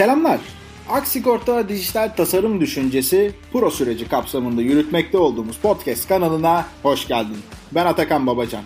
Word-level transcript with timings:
Selamlar. 0.00 0.40
Aksigorta 0.88 1.68
dijital 1.68 2.08
tasarım 2.08 2.60
düşüncesi 2.60 3.32
Pro 3.52 3.70
süreci 3.70 4.08
kapsamında 4.08 4.62
yürütmekte 4.62 5.18
olduğumuz 5.18 5.56
podcast 5.56 6.08
kanalına 6.08 6.66
hoş 6.82 7.08
geldin. 7.08 7.36
Ben 7.72 7.86
Atakan 7.86 8.26
Babacan. 8.26 8.62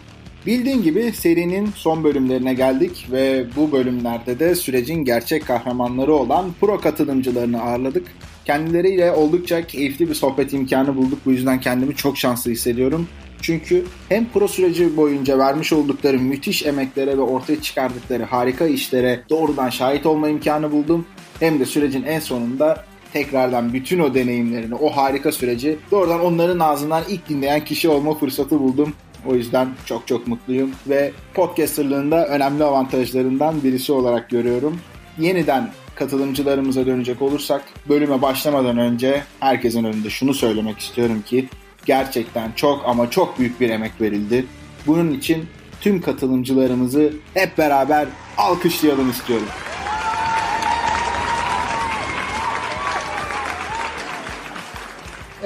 Bildiğin 0.46 0.82
gibi 0.82 1.12
serinin 1.12 1.70
son 1.77 2.05
bölümlerine 2.05 2.55
geldik 2.55 3.07
ve 3.12 3.46
bu 3.57 3.73
bölümlerde 3.73 4.39
de 4.39 4.55
sürecin 4.55 5.05
gerçek 5.05 5.46
kahramanları 5.46 6.14
olan 6.14 6.52
pro 6.61 6.80
katılımcılarını 6.80 7.62
ağırladık. 7.62 8.07
Kendileriyle 8.45 9.12
oldukça 9.12 9.66
keyifli 9.66 10.09
bir 10.09 10.14
sohbet 10.14 10.53
imkanı 10.53 10.96
bulduk. 10.96 11.19
Bu 11.27 11.32
yüzden 11.32 11.61
kendimi 11.61 11.96
çok 11.96 12.19
şanslı 12.19 12.51
hissediyorum. 12.51 13.09
Çünkü 13.43 13.85
hem 14.09 14.27
pro 14.29 14.48
süreci 14.48 14.96
boyunca 14.96 15.39
vermiş 15.39 15.73
oldukları 15.73 16.18
müthiş 16.18 16.66
emeklere 16.66 17.18
ve 17.18 17.22
ortaya 17.22 17.62
çıkardıkları 17.62 18.25
harika 18.25 18.66
işlere 18.66 19.22
doğrudan 19.30 19.71
şahit 19.71 20.07
olma 20.07 20.29
imkanı 20.29 20.72
buldum. 20.72 21.07
Hem 21.40 21.61
de 21.61 21.64
sürecin 21.64 22.02
en 22.02 22.20
sonunda 22.20 22.84
tekrardan 23.12 23.72
bütün 23.72 23.98
o 23.98 24.14
deneyimlerini, 24.14 24.74
o 24.74 24.90
harika 24.90 25.32
süreci 25.32 25.79
doğrudan 25.90 26.20
onların 26.20 26.58
ağzından 26.58 27.02
ilk 27.08 27.29
dinleyen 27.29 27.64
kişi 27.64 27.88
olma 27.88 28.14
fırsatı 28.14 28.60
buldum. 28.60 28.93
O 29.26 29.34
yüzden 29.34 29.68
çok 29.86 30.07
çok 30.07 30.26
mutluyum 30.26 30.70
ve 30.86 31.12
podcasterlığında 31.34 32.27
önemli 32.27 32.64
avantajlarından 32.64 33.64
birisi 33.64 33.92
olarak 33.92 34.30
görüyorum. 34.30 34.80
Yeniden 35.19 35.70
katılımcılarımıza 35.94 36.86
dönecek 36.86 37.22
olursak 37.22 37.64
bölüme 37.88 38.22
başlamadan 38.22 38.78
önce 38.78 39.22
herkesin 39.41 39.84
önünde 39.84 40.10
şunu 40.10 40.34
söylemek 40.34 40.78
istiyorum 40.78 41.22
ki 41.27 41.48
gerçekten 41.86 42.52
çok 42.56 42.82
ama 42.86 43.10
çok 43.10 43.38
büyük 43.38 43.60
bir 43.60 43.70
emek 43.70 44.00
verildi. 44.00 44.46
Bunun 44.86 45.10
için 45.10 45.46
tüm 45.80 46.00
katılımcılarımızı 46.00 47.12
hep 47.34 47.58
beraber 47.58 48.08
alkışlayalım 48.38 49.10
istiyorum. 49.10 49.46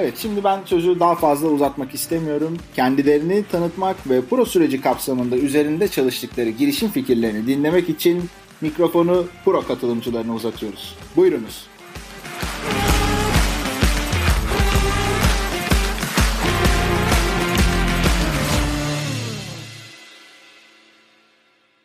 Evet 0.01 0.19
şimdi 0.19 0.45
ben 0.45 0.61
sözü 0.65 1.01
daha 1.01 1.15
fazla 1.15 1.49
uzatmak 1.49 1.95
istemiyorum. 1.95 2.57
Kendilerini 2.77 3.45
tanıtmak 3.53 4.11
ve 4.11 4.21
pro 4.31 4.45
süreci 4.45 4.81
kapsamında 4.81 5.37
üzerinde 5.37 5.89
çalıştıkları 5.89 6.51
girişim 6.51 6.89
fikirlerini 6.89 7.47
dinlemek 7.47 7.89
için 7.89 8.31
mikrofonu 8.61 9.27
pro 9.45 9.61
katılımcılarına 9.61 10.35
uzatıyoruz. 10.35 10.99
Buyurunuz. 11.17 11.67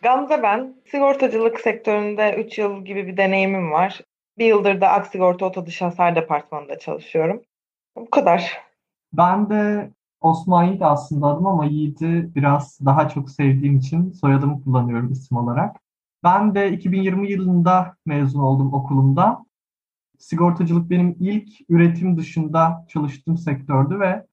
Gamze 0.02 0.44
ben. 0.44 0.75
Sigortacılık 0.91 1.59
sektöründe 1.59 2.36
3 2.47 2.58
yıl 2.58 2.86
gibi 2.86 3.08
bir 3.08 3.17
deneyimim 3.17 3.72
var. 3.72 4.02
Bir 4.38 4.45
yıldır 4.45 4.81
da 4.81 4.89
Aksigorta 4.89 5.45
Otodış 5.45 5.81
Hasar 5.81 6.16
Departmanı'nda 6.16 6.80
çalışıyorum. 6.80 7.44
Bu 7.95 8.09
kadar. 8.09 8.61
Ben 9.13 9.49
de 9.49 9.91
Osman 10.22 10.63
Yiğit 10.63 10.81
aslında 10.81 11.27
adım 11.27 11.47
ama 11.47 11.66
Yiğit'i 11.66 12.35
biraz 12.35 12.80
daha 12.85 13.09
çok 13.09 13.30
sevdiğim 13.30 13.77
için 13.77 14.11
soyadımı 14.11 14.63
kullanıyorum 14.63 15.11
isim 15.11 15.38
olarak. 15.38 15.75
Ben 16.23 16.55
de 16.55 16.72
2020 16.72 17.31
yılında 17.31 17.95
mezun 18.05 18.39
oldum 18.39 18.73
okulumda. 18.73 19.45
Sigortacılık 20.19 20.89
benim 20.89 21.16
ilk 21.19 21.50
üretim 21.69 22.17
dışında 22.17 22.85
çalıştığım 22.89 23.38
sektördü 23.38 24.00
ve 24.00 24.25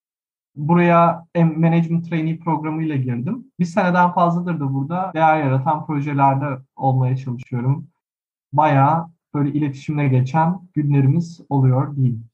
buraya 0.56 1.26
management 1.36 2.08
trainee 2.08 2.38
programıyla 2.38 2.96
girdim. 2.96 3.52
Bir 3.58 3.64
seneden 3.64 4.12
fazladır 4.12 4.60
da 4.60 4.74
burada 4.74 5.12
değer 5.14 5.44
yaratan 5.44 5.86
projelerde 5.86 6.46
olmaya 6.76 7.16
çalışıyorum. 7.16 7.88
Bayağı 8.52 9.10
böyle 9.34 9.52
iletişimle 9.52 10.08
geçen 10.08 10.60
günlerimiz 10.74 11.40
oluyor 11.48 11.96
diyeyim. 11.96 12.29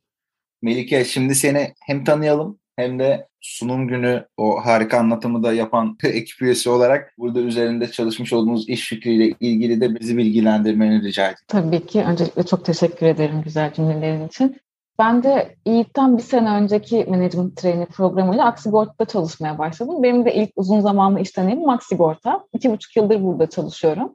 Melike 0.67 1.05
şimdi 1.05 1.35
seni 1.35 1.75
hem 1.81 2.05
tanıyalım 2.05 2.59
hem 2.77 2.99
de 2.99 3.29
sunum 3.41 3.89
günü 3.89 4.27
o 4.37 4.65
harika 4.65 4.99
anlatımı 4.99 5.43
da 5.43 5.53
yapan 5.53 5.97
ekip 6.05 6.43
üyesi 6.43 6.71
olarak 6.71 7.15
burada 7.19 7.41
üzerinde 7.41 7.91
çalışmış 7.91 8.33
olduğumuz 8.33 8.69
iş 8.69 8.89
fikriyle 8.89 9.35
ilgili 9.41 9.81
de 9.81 10.01
bizi 10.01 10.17
bilgilendirmeni 10.17 11.03
rica 11.03 11.23
ediyorum. 11.23 11.45
Tabii 11.49 11.87
ki. 11.87 12.03
Öncelikle 12.03 12.47
çok 12.47 12.65
teşekkür 12.65 13.07
ederim 13.07 13.43
güzel 13.43 13.73
cümlelerin 13.73 14.29
için. 14.29 14.57
Ben 14.99 15.23
de 15.23 15.57
Yiğit'ten 15.67 16.19
bir 16.19 16.23
sene 16.23 16.51
önceki 16.51 17.07
Management 17.09 17.57
Training 17.57 17.89
programıyla 17.89 18.45
Aksigorta'da 18.45 19.05
çalışmaya 19.05 19.59
başladım. 19.59 20.03
Benim 20.03 20.25
de 20.25 20.35
ilk 20.35 20.51
uzun 20.57 20.81
zamanlı 20.81 21.21
iş 21.21 21.37
deneyimim 21.37 21.69
Aksigorta. 21.69 22.45
İki 22.53 22.71
buçuk 22.71 22.97
yıldır 22.97 23.23
burada 23.23 23.47
çalışıyorum. 23.47 24.15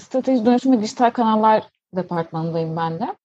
Strateji 0.00 0.46
dönüşüm 0.46 0.72
ve 0.72 0.82
dijital 0.82 1.10
kanallar 1.10 1.62
departmanındayım 1.96 2.76
ben 2.76 3.00
de. 3.00 3.16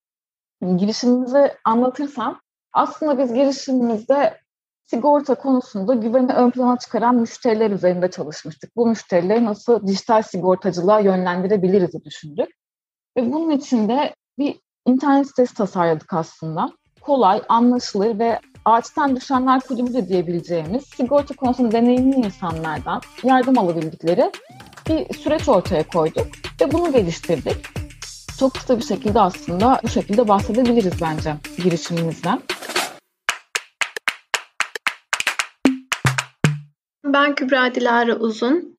Girişimimizi 0.77 1.51
anlatırsam 1.65 2.39
aslında 2.73 3.17
biz 3.17 3.33
girişimimizde 3.33 4.37
sigorta 4.85 5.35
konusunda 5.35 5.93
güveni 5.93 6.33
ön 6.33 6.49
plana 6.49 6.77
çıkaran 6.77 7.15
müşteriler 7.15 7.71
üzerinde 7.71 8.11
çalışmıştık. 8.11 8.75
Bu 8.75 8.87
müşterileri 8.87 9.45
nasıl 9.45 9.87
dijital 9.87 10.21
sigortacılığa 10.21 10.99
yönlendirebiliriz 10.99 12.05
düşündük. 12.05 12.49
Ve 13.17 13.33
bunun 13.33 13.51
için 13.51 13.89
de 13.89 14.15
bir 14.39 14.59
internet 14.85 15.27
sitesi 15.27 15.53
tasarladık 15.53 16.13
aslında. 16.13 16.69
Kolay, 17.01 17.41
anlaşılır 17.49 18.19
ve 18.19 18.39
ağaçtan 18.65 19.15
düşenler 19.15 19.59
kulübü 19.59 19.93
de 19.93 20.07
diyebileceğimiz 20.07 20.83
sigorta 20.83 21.35
konusunda 21.35 21.71
deneyimli 21.71 22.15
insanlardan 22.15 23.01
yardım 23.23 23.57
alabildikleri 23.57 24.31
bir 24.89 25.13
süreç 25.13 25.49
ortaya 25.49 25.87
koyduk 25.87 26.27
ve 26.61 26.71
bunu 26.71 26.91
geliştirdik. 26.91 27.57
Çok 28.41 28.53
kısa 28.53 28.77
bir 28.77 28.83
şekilde 28.83 29.19
aslında 29.19 29.79
bu 29.83 29.87
şekilde 29.87 30.27
bahsedebiliriz 30.27 31.01
bence 31.01 31.35
girişimimizden. 31.63 32.39
Ben 37.05 37.35
Kübra 37.35 37.75
Dilara 37.75 38.15
Uzun. 38.15 38.77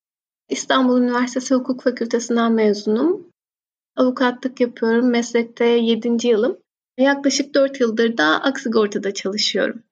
İstanbul 0.49 1.03
Üniversitesi 1.03 1.55
Hukuk 1.55 1.83
Fakültesinden 1.83 2.53
mezunum. 2.53 3.27
Avukatlık 3.97 4.61
yapıyorum. 4.61 5.11
Meslekte 5.11 5.65
7. 5.65 6.29
yılım. 6.29 6.57
Yaklaşık 6.99 7.55
4 7.55 7.81
yıldır 7.81 8.17
da 8.17 8.25
Aksigorta'da 8.25 9.15
çalışıyorum. 9.15 9.83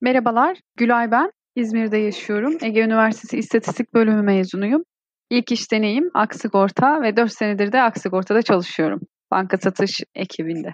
Merhabalar, 0.00 0.58
Gülay 0.76 1.10
ben. 1.10 1.32
İzmir'de 1.56 1.98
yaşıyorum. 1.98 2.58
Ege 2.62 2.80
Üniversitesi 2.80 3.38
İstatistik 3.38 3.94
Bölümü 3.94 4.22
mezunuyum. 4.22 4.84
İlk 5.30 5.52
iş 5.52 5.72
deneyim 5.72 6.10
Aksigorta 6.14 7.02
ve 7.02 7.16
4 7.16 7.32
senedir 7.32 7.72
de 7.72 7.82
Aksigorta'da 7.82 8.42
çalışıyorum. 8.42 9.00
Banka 9.32 9.58
satış 9.58 10.00
ekibinde. 10.14 10.72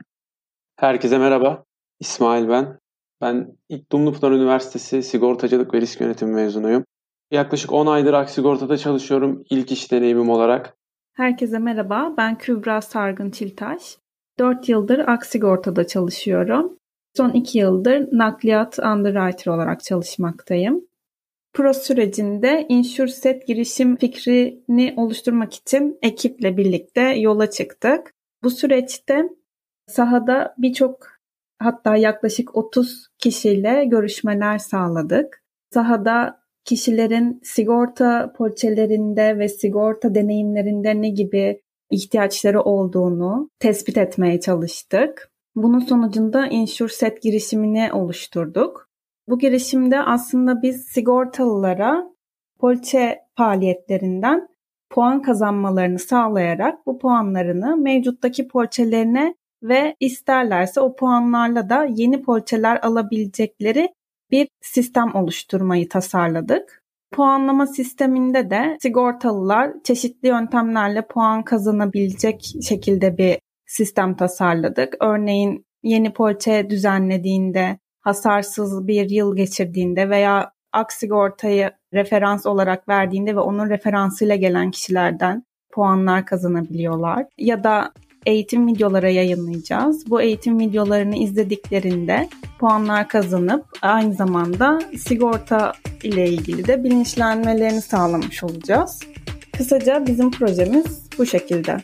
Herkese 0.77 1.19
merhaba. 1.19 1.65
İsmail 2.01 2.49
ben. 2.49 2.79
Ben 3.21 3.57
ilk 3.69 3.93
Dumlupınar 3.93 4.33
Üniversitesi 4.33 5.03
Sigortacılık 5.03 5.75
ve 5.75 5.81
Risk 5.81 6.01
Yönetimi 6.01 6.35
mezunuyum. 6.35 6.85
Yaklaşık 7.31 7.73
10 7.73 7.87
aydır 7.87 8.13
Aksigorta'da 8.13 8.77
çalışıyorum 8.77 9.45
ilk 9.51 9.73
iş 9.73 9.93
deneyimim 9.93 10.31
olarak. 10.31 10.77
Herkese 11.15 11.59
merhaba. 11.59 12.15
Ben 12.17 12.39
Kübra 12.39 12.81
Sargın 12.81 13.31
Çiltaş. 13.31 13.99
4 14.39 14.69
yıldır 14.69 14.99
Aksigorta'da 14.99 15.87
çalışıyorum. 15.87 16.79
Son 17.17 17.31
2 17.31 17.59
yıldır 17.59 18.09
nakliyat 18.13 18.79
underwriter 18.79 19.53
olarak 19.53 19.85
çalışmaktayım. 19.85 20.85
Pro 21.53 21.73
sürecinde 21.73 22.67
InsurSet 22.69 23.47
girişim 23.47 23.97
fikrini 23.97 24.95
oluşturmak 24.97 25.55
için 25.55 25.99
ekiple 26.03 26.57
birlikte 26.57 27.03
yola 27.03 27.51
çıktık. 27.51 28.18
Bu 28.43 28.51
süreçte 28.51 29.29
sahada 29.87 30.55
birçok 30.59 31.07
hatta 31.59 31.97
yaklaşık 31.97 32.57
30 32.57 33.09
kişiyle 33.19 33.85
görüşmeler 33.85 34.59
sağladık. 34.59 35.45
Sahada 35.75 36.41
kişilerin 36.65 37.41
sigorta 37.43 38.33
poliçelerinde 38.33 39.39
ve 39.39 39.49
sigorta 39.49 40.15
deneyimlerinde 40.15 41.03
ne 41.03 41.09
gibi 41.09 41.63
ihtiyaçları 41.91 42.63
olduğunu 42.63 43.51
tespit 43.59 43.99
etmeye 43.99 44.41
çalıştık. 44.41 45.33
Bunun 45.57 45.79
sonucunda 45.79 46.47
InsurSet 46.47 47.23
girişimini 47.23 47.93
oluşturduk. 47.93 48.89
Bu 49.29 49.39
girişimde 49.39 50.01
aslında 50.01 50.63
biz 50.63 50.85
sigortalılara 50.85 52.05
poliçe 52.61 53.19
faaliyetlerinden 53.37 54.49
puan 54.91 55.23
kazanmalarını 55.23 55.99
sağlayarak 55.99 56.87
bu 56.87 56.99
puanlarını 56.99 57.77
mevcuttaki 57.77 58.49
poliçelerine 58.49 59.35
ve 59.63 59.97
isterlerse 60.01 60.81
o 60.81 60.97
puanlarla 60.97 61.71
da 61.71 61.85
yeni 61.85 62.23
poliçeler 62.23 62.81
alabilecekleri 62.83 63.89
bir 64.31 64.49
sistem 64.61 65.15
oluşturmayı 65.15 65.89
tasarladık. 65.89 66.83
Puanlama 67.13 67.67
sisteminde 67.67 68.51
de 68.51 68.77
sigortalılar 68.83 69.73
çeşitli 69.85 70.29
yöntemlerle 70.29 71.07
puan 71.07 71.45
kazanabilecek 71.45 72.55
şekilde 72.63 73.19
bir 73.19 73.39
sistem 73.67 74.17
tasarladık. 74.17 74.95
Örneğin 75.01 75.65
yeni 75.83 76.13
poliçe 76.13 76.71
düzenlediğinde, 76.71 77.79
hasarsız 78.01 78.87
bir 78.87 79.11
yıl 79.11 79.37
geçirdiğinde 79.37 80.11
veya 80.11 80.53
aksigortayı 80.73 81.71
referans 81.95 82.47
olarak 82.47 82.89
verdiğinde 82.89 83.37
ve 83.37 83.41
onun 83.41 83.71
referansıyla 83.71 84.37
gelen 84.37 84.71
kişilerden 84.71 85.43
puanlar 85.71 86.27
kazanabiliyorlar. 86.27 87.27
Ya 87.39 87.65
da 87.65 87.93
eğitim 88.27 88.67
videoları 88.67 89.11
yayınlayacağız. 89.11 90.11
Bu 90.11 90.23
eğitim 90.23 90.59
videolarını 90.59 91.17
izlediklerinde 91.17 92.29
puanlar 92.59 93.09
kazanıp 93.09 93.65
aynı 93.83 94.15
zamanda 94.15 94.79
sigorta 94.99 95.73
ile 96.03 96.29
ilgili 96.29 96.67
de 96.67 96.85
bilinçlenmelerini 96.85 97.81
sağlamış 97.81 98.45
olacağız. 98.45 99.01
Kısaca 99.57 100.07
bizim 100.07 100.31
projemiz 100.31 101.09
bu 101.19 101.27
şekilde. 101.27 101.77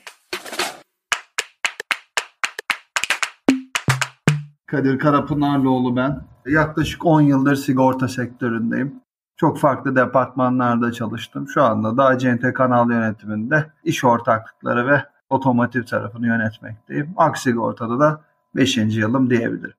Kadir 4.67 4.99
Karapınarlıoğlu 4.99 5.97
ben. 5.97 6.21
Yaklaşık 6.47 7.07
10 7.07 7.21
yıldır 7.21 7.57
sigorta 7.57 8.09
sektöründeyim. 8.09 9.04
Çok 9.44 9.58
farklı 9.58 9.96
departmanlarda 9.96 10.93
çalıştım. 10.93 11.49
Şu 11.49 11.62
anda 11.62 11.96
da 11.96 12.05
Acente 12.05 12.52
Kanal 12.52 12.91
Yönetiminde 12.91 13.73
iş 13.85 14.05
ortaklıkları 14.05 14.88
ve 14.88 15.05
otomotiv 15.31 15.82
tarafını 15.82 16.26
yönetmekteyim. 16.26 17.14
Aksigorta'da 17.17 18.00
da 18.00 18.20
5. 18.56 18.76
yılım 18.76 19.31
diyebilirim. 19.31 19.75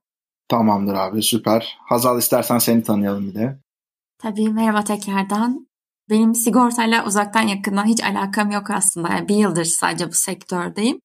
Tamamdır 0.47 0.93
abi 0.93 1.21
süper. 1.21 1.77
Hazal 1.85 2.19
istersen 2.19 2.57
seni 2.57 2.83
tanıyalım 2.83 3.27
bir 3.27 3.35
de. 3.35 3.59
Tabii 4.17 4.49
merhaba 4.49 4.83
tekrardan. 4.83 5.67
Benim 6.09 6.35
sigortayla 6.35 7.05
uzaktan 7.05 7.41
yakından 7.41 7.85
hiç 7.85 8.03
alakam 8.03 8.51
yok 8.51 8.69
aslında. 8.69 9.09
Yani 9.09 9.27
bir 9.27 9.35
yıldır 9.35 9.65
sadece 9.65 10.07
bu 10.07 10.13
sektördeyim. 10.13 10.99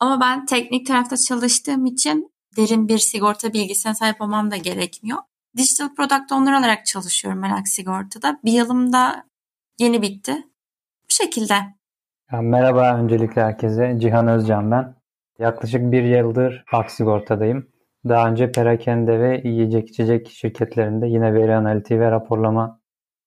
Ama 0.00 0.20
ben 0.20 0.46
teknik 0.46 0.86
tarafta 0.86 1.16
çalıştığım 1.16 1.86
için 1.86 2.30
derin 2.56 2.88
bir 2.88 2.98
sigorta 2.98 3.52
bilgisine 3.52 3.94
sahip 3.94 4.20
olmam 4.20 4.50
da 4.50 4.56
gerekmiyor. 4.56 5.18
Digital 5.56 5.94
Product 5.94 6.32
Owner 6.32 6.58
olarak 6.58 6.86
çalışıyorum 6.86 7.40
Merak 7.40 7.68
Sigorta'da. 7.68 8.40
Bir 8.44 8.52
yılım 8.52 8.92
da 8.92 9.24
yeni 9.78 10.02
bitti. 10.02 10.32
Bu 11.04 11.14
şekilde. 11.14 11.54
Ya 12.32 12.42
merhaba 12.42 12.98
öncelikle 12.98 13.42
herkese. 13.42 13.96
Cihan 14.00 14.28
Özcan 14.28 14.70
ben. 14.70 14.94
Yaklaşık 15.38 15.92
bir 15.92 16.02
yıldır 16.02 16.64
Aksigorta'dayım. 16.72 17.68
Daha 18.08 18.28
önce 18.28 18.52
perakende 18.52 19.20
ve 19.20 19.42
yiyecek 19.44 19.88
içecek 19.88 20.30
şirketlerinde 20.30 21.06
yine 21.06 21.34
veri 21.34 21.54
analitiği 21.54 22.00
ve 22.00 22.10
raporlama 22.10 22.80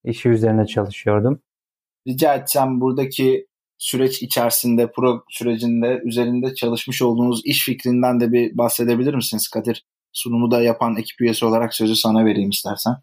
işi 0.03 0.29
üzerine 0.29 0.65
çalışıyordum. 0.65 1.41
Rica 2.07 2.35
etsem 2.35 2.81
buradaki 2.81 3.47
süreç 3.77 4.23
içerisinde, 4.23 4.91
pro 4.91 5.23
sürecinde 5.29 6.01
üzerinde 6.03 6.55
çalışmış 6.55 7.01
olduğunuz 7.01 7.41
iş 7.45 7.65
fikrinden 7.65 8.19
de 8.19 8.31
bir 8.31 8.57
bahsedebilir 8.57 9.13
misiniz 9.13 9.47
Kadir? 9.47 9.85
Sunumu 10.11 10.51
da 10.51 10.61
yapan 10.61 10.95
ekip 10.95 11.21
üyesi 11.21 11.45
olarak 11.45 11.73
sözü 11.73 11.95
sana 11.95 12.25
vereyim 12.25 12.49
istersen. 12.49 12.95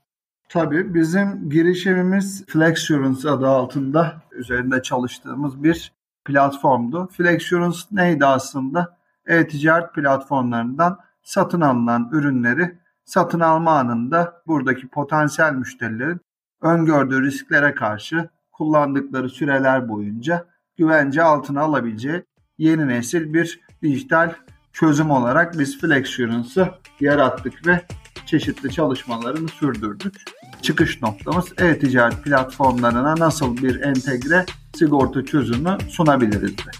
Tabii 0.48 0.94
bizim 0.94 1.50
girişimimiz 1.50 2.46
Flexurance 2.46 3.30
adı 3.30 3.48
altında 3.48 4.22
üzerinde 4.32 4.82
çalıştığımız 4.82 5.62
bir 5.62 5.92
platformdu. 6.24 7.08
Flexurance 7.12 7.78
neydi 7.92 8.26
aslında? 8.26 8.96
E-ticaret 9.26 9.94
platformlarından 9.94 10.98
satın 11.22 11.60
alınan 11.60 12.08
ürünleri 12.12 12.78
satın 13.04 13.40
alma 13.40 13.78
anında 13.78 14.42
buradaki 14.46 14.88
potansiyel 14.88 15.52
müşterilerin 15.52 16.20
öngördüğü 16.62 17.22
risklere 17.22 17.74
karşı 17.74 18.28
kullandıkları 18.52 19.28
süreler 19.28 19.88
boyunca 19.88 20.46
güvence 20.76 21.22
altına 21.22 21.60
alabileceği 21.60 22.22
yeni 22.58 22.88
nesil 22.88 23.34
bir 23.34 23.60
dijital 23.82 24.32
çözüm 24.75 25.11
olarak 25.11 25.59
biz 25.59 25.81
Flexurance'ı 25.81 26.75
yarattık 27.00 27.67
ve 27.67 27.82
çeşitli 28.26 28.71
çalışmalarını 28.73 29.49
sürdürdük. 29.49 30.15
Çıkış 30.62 31.03
noktamız 31.03 31.53
e-ticaret 31.59 32.25
platformlarına 32.25 33.15
nasıl 33.19 33.56
bir 33.56 33.81
entegre 33.81 34.47
sigorta 34.76 35.25
çözümü 35.25 35.79
sunabiliriz 35.88 36.59
de. 36.59 36.71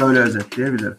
Böyle 0.00 0.18
özetleyebilirim. 0.18 0.96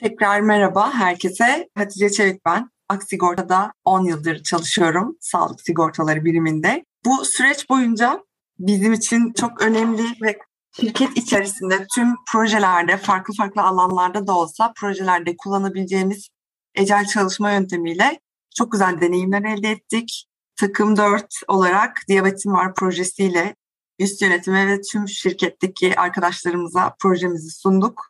Tekrar 0.00 0.40
merhaba 0.40 0.94
herkese. 0.94 1.68
Hatice 1.74 2.10
Çevik 2.10 2.44
ben. 2.46 2.70
Aksigorta'da 2.88 3.72
10 3.84 4.04
yıldır 4.04 4.42
çalışıyorum 4.42 5.16
sağlık 5.20 5.60
sigortaları 5.60 6.24
biriminde. 6.24 6.84
Bu 7.04 7.24
süreç 7.24 7.70
boyunca 7.70 8.20
bizim 8.58 8.92
için 8.92 9.32
çok 9.32 9.62
önemli 9.62 10.02
ve 10.22 10.38
şirket 10.80 11.16
içerisinde 11.16 11.86
tüm 11.94 12.14
projelerde 12.32 12.96
farklı 12.96 13.34
farklı 13.34 13.62
alanlarda 13.62 14.26
da 14.26 14.38
olsa 14.38 14.72
projelerde 14.76 15.36
kullanabileceğimiz 15.36 16.28
ecel 16.74 17.06
çalışma 17.06 17.52
yöntemiyle 17.52 18.20
çok 18.56 18.72
güzel 18.72 19.00
deneyimler 19.00 19.42
elde 19.42 19.70
ettik. 19.70 20.26
Takım 20.56 20.96
4 20.96 21.26
olarak 21.48 22.02
Diyabetim 22.08 22.52
Var 22.52 22.74
projesiyle 22.74 23.56
üst 23.98 24.22
yönetime 24.22 24.66
ve 24.66 24.80
tüm 24.80 25.08
şirketteki 25.08 26.00
arkadaşlarımıza 26.00 26.96
projemizi 26.98 27.50
sunduk 27.50 28.02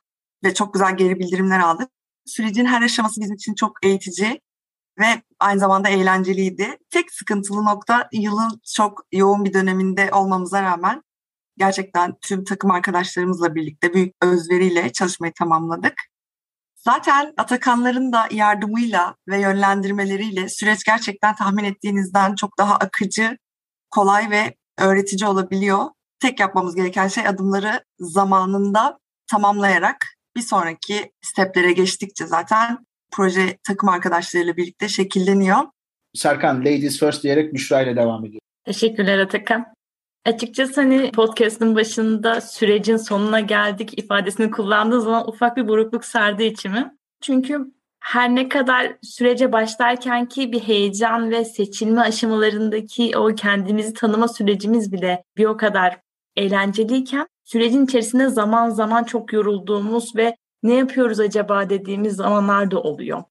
ve 0.44 0.54
çok 0.54 0.74
güzel 0.74 0.96
geri 0.96 1.18
bildirimler 1.18 1.60
aldık. 1.60 1.90
Sürecin 2.26 2.66
her 2.66 2.82
aşaması 2.82 3.20
bizim 3.20 3.34
için 3.34 3.54
çok 3.54 3.72
eğitici 3.82 4.40
ve 4.98 5.22
aynı 5.40 5.60
zamanda 5.60 5.88
eğlenceliydi. 5.88 6.78
Tek 6.90 7.12
sıkıntılı 7.12 7.64
nokta 7.64 8.08
yılın 8.12 8.60
çok 8.74 9.06
yoğun 9.12 9.44
bir 9.44 9.54
döneminde 9.54 10.10
olmamıza 10.12 10.62
rağmen 10.62 11.02
gerçekten 11.58 12.14
tüm 12.22 12.44
takım 12.44 12.70
arkadaşlarımızla 12.70 13.54
birlikte 13.54 13.94
büyük 13.94 14.14
özveriyle 14.22 14.92
çalışmayı 14.92 15.32
tamamladık. 15.32 15.94
Zaten 16.76 17.32
Atakanların 17.36 18.12
da 18.12 18.28
yardımıyla 18.30 19.14
ve 19.28 19.40
yönlendirmeleriyle 19.40 20.48
süreç 20.48 20.84
gerçekten 20.84 21.34
tahmin 21.34 21.64
ettiğinizden 21.64 22.34
çok 22.34 22.58
daha 22.58 22.74
akıcı, 22.76 23.36
kolay 23.90 24.30
ve 24.30 24.54
öğretici 24.78 25.28
olabiliyor. 25.28 25.84
Tek 26.20 26.40
yapmamız 26.40 26.74
gereken 26.74 27.08
şey 27.08 27.28
adımları 27.28 27.84
zamanında 27.98 28.98
tamamlayarak 29.30 29.96
bir 30.36 30.40
sonraki 30.40 31.12
steplere 31.22 31.72
geçtikçe 31.72 32.26
zaten 32.26 32.86
proje 33.12 33.58
takım 33.66 33.88
arkadaşlarıyla 33.88 34.56
birlikte 34.56 34.88
şekilleniyor. 34.88 35.58
Serkan, 36.14 36.60
ladies 36.60 36.98
first 36.98 37.22
diyerek 37.22 37.54
Büşra 37.54 37.82
ile 37.82 37.96
devam 37.96 38.24
ediyor. 38.24 38.40
Teşekkürler 38.64 39.18
Atakan. 39.18 39.75
Açıkçası 40.26 40.80
hani 40.80 41.12
podcast'ın 41.12 41.76
başında 41.76 42.40
sürecin 42.40 42.96
sonuna 42.96 43.40
geldik 43.40 43.98
ifadesini 43.98 44.50
kullandığı 44.50 45.00
zaman 45.00 45.28
ufak 45.28 45.56
bir 45.56 45.68
burukluk 45.68 46.04
sardı 46.04 46.42
içimi. 46.42 46.96
Çünkü 47.20 47.72
her 48.00 48.34
ne 48.34 48.48
kadar 48.48 48.96
sürece 49.02 49.52
başlarken 49.52 50.26
ki 50.26 50.52
bir 50.52 50.60
heyecan 50.60 51.30
ve 51.30 51.44
seçilme 51.44 52.00
aşamalarındaki 52.00 53.18
o 53.18 53.34
kendimizi 53.34 53.94
tanıma 53.94 54.28
sürecimiz 54.28 54.92
bile 54.92 55.24
bir 55.36 55.44
o 55.44 55.56
kadar 55.56 56.00
eğlenceliyken 56.36 57.26
sürecin 57.44 57.84
içerisinde 57.84 58.28
zaman 58.28 58.70
zaman 58.70 59.04
çok 59.04 59.32
yorulduğumuz 59.32 60.16
ve 60.16 60.36
ne 60.62 60.74
yapıyoruz 60.74 61.20
acaba 61.20 61.70
dediğimiz 61.70 62.16
zamanlar 62.16 62.70
da 62.70 62.80
oluyor. 62.80 63.22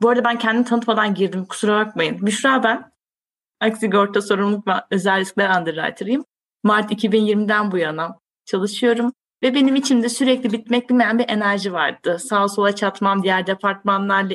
Bu 0.00 0.08
arada 0.08 0.24
ben 0.24 0.38
kendimi 0.38 0.64
tanıtmadan 0.64 1.14
girdim 1.14 1.44
kusura 1.44 1.86
bakmayın. 1.86 2.26
Büşra 2.26 2.62
ben. 2.62 2.92
Aksigorta 3.60 4.22
sorumluluk 4.22 4.66
ve 4.66 4.72
özel 4.90 5.20
riskler 5.20 5.60
underwriter'ıyım. 5.60 6.24
Mart 6.62 6.92
2020'den 6.92 7.72
bu 7.72 7.78
yana 7.78 8.18
çalışıyorum. 8.44 9.12
Ve 9.42 9.54
benim 9.54 9.76
içimde 9.76 10.08
sürekli 10.08 10.52
bitmek 10.52 10.90
bilmeyen 10.90 11.18
bir 11.18 11.28
enerji 11.28 11.72
vardı. 11.72 12.18
Sağa 12.18 12.48
sola 12.48 12.74
çatmam, 12.74 13.22
diğer 13.22 13.46
departmanlarla 13.46 14.34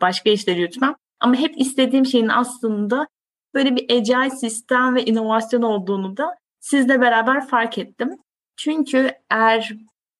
başka 0.00 0.30
işleri 0.30 0.60
yürütmem. 0.60 0.94
Ama 1.20 1.34
hep 1.34 1.60
istediğim 1.60 2.06
şeyin 2.06 2.28
aslında 2.28 3.06
böyle 3.54 3.76
bir 3.76 3.96
agile 3.96 4.30
sistem 4.30 4.94
ve 4.94 5.04
inovasyon 5.04 5.62
olduğunu 5.62 6.16
da 6.16 6.34
sizle 6.60 7.00
beraber 7.00 7.48
fark 7.48 7.78
ettim. 7.78 8.16
Çünkü 8.56 9.12
eğer 9.30 9.72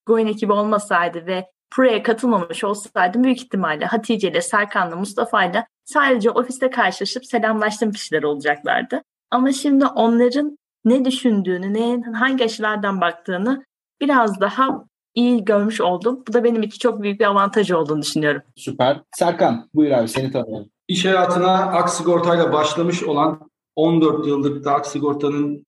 Goin 0.07 0.27
ekibi 0.27 0.53
olmasaydı 0.53 1.27
ve 1.27 1.51
buraya 1.77 2.03
katılmamış 2.03 2.65
olsaydım 2.65 3.25
büyük 3.25 3.39
ihtimalle 3.39 3.85
Hatice 3.85 4.31
ile 4.31 4.41
Serkan'la 4.43 4.97
Mustafa 4.97 5.45
ile 5.45 5.67
sadece 5.85 6.31
ofiste 6.31 6.71
karşılaşıp 6.71 7.27
selamlaştığım 7.27 7.93
kişiler 7.93 8.23
olacaklardı. 8.23 9.03
Ama 9.31 9.53
şimdi 9.53 9.87
onların 9.87 10.59
ne 10.85 11.05
düşündüğünü, 11.05 11.75
ne, 11.75 12.03
hangi 12.13 12.45
açılardan 12.45 13.01
baktığını 13.01 13.65
biraz 14.01 14.41
daha 14.41 14.85
iyi 15.15 15.45
görmüş 15.45 15.81
oldum. 15.81 16.23
Bu 16.29 16.33
da 16.33 16.45
benim 16.45 16.63
için 16.63 16.79
çok 16.79 17.03
büyük 17.03 17.21
bir 17.21 17.25
avantaj 17.25 17.71
olduğunu 17.71 18.03
düşünüyorum. 18.03 18.43
Süper. 18.57 19.01
Serkan 19.17 19.69
buyur 19.75 19.91
abi 19.91 20.09
seni 20.09 20.33
tanıyalım. 20.33 20.71
İş 20.89 21.05
hayatına 21.05 21.55
Aksigorta'yla 21.55 22.53
başlamış 22.53 23.03
olan 23.03 23.51
14 23.77 24.27
yıllık 24.27 24.65
da 24.65 24.75
Aksigorta'nın 24.75 25.67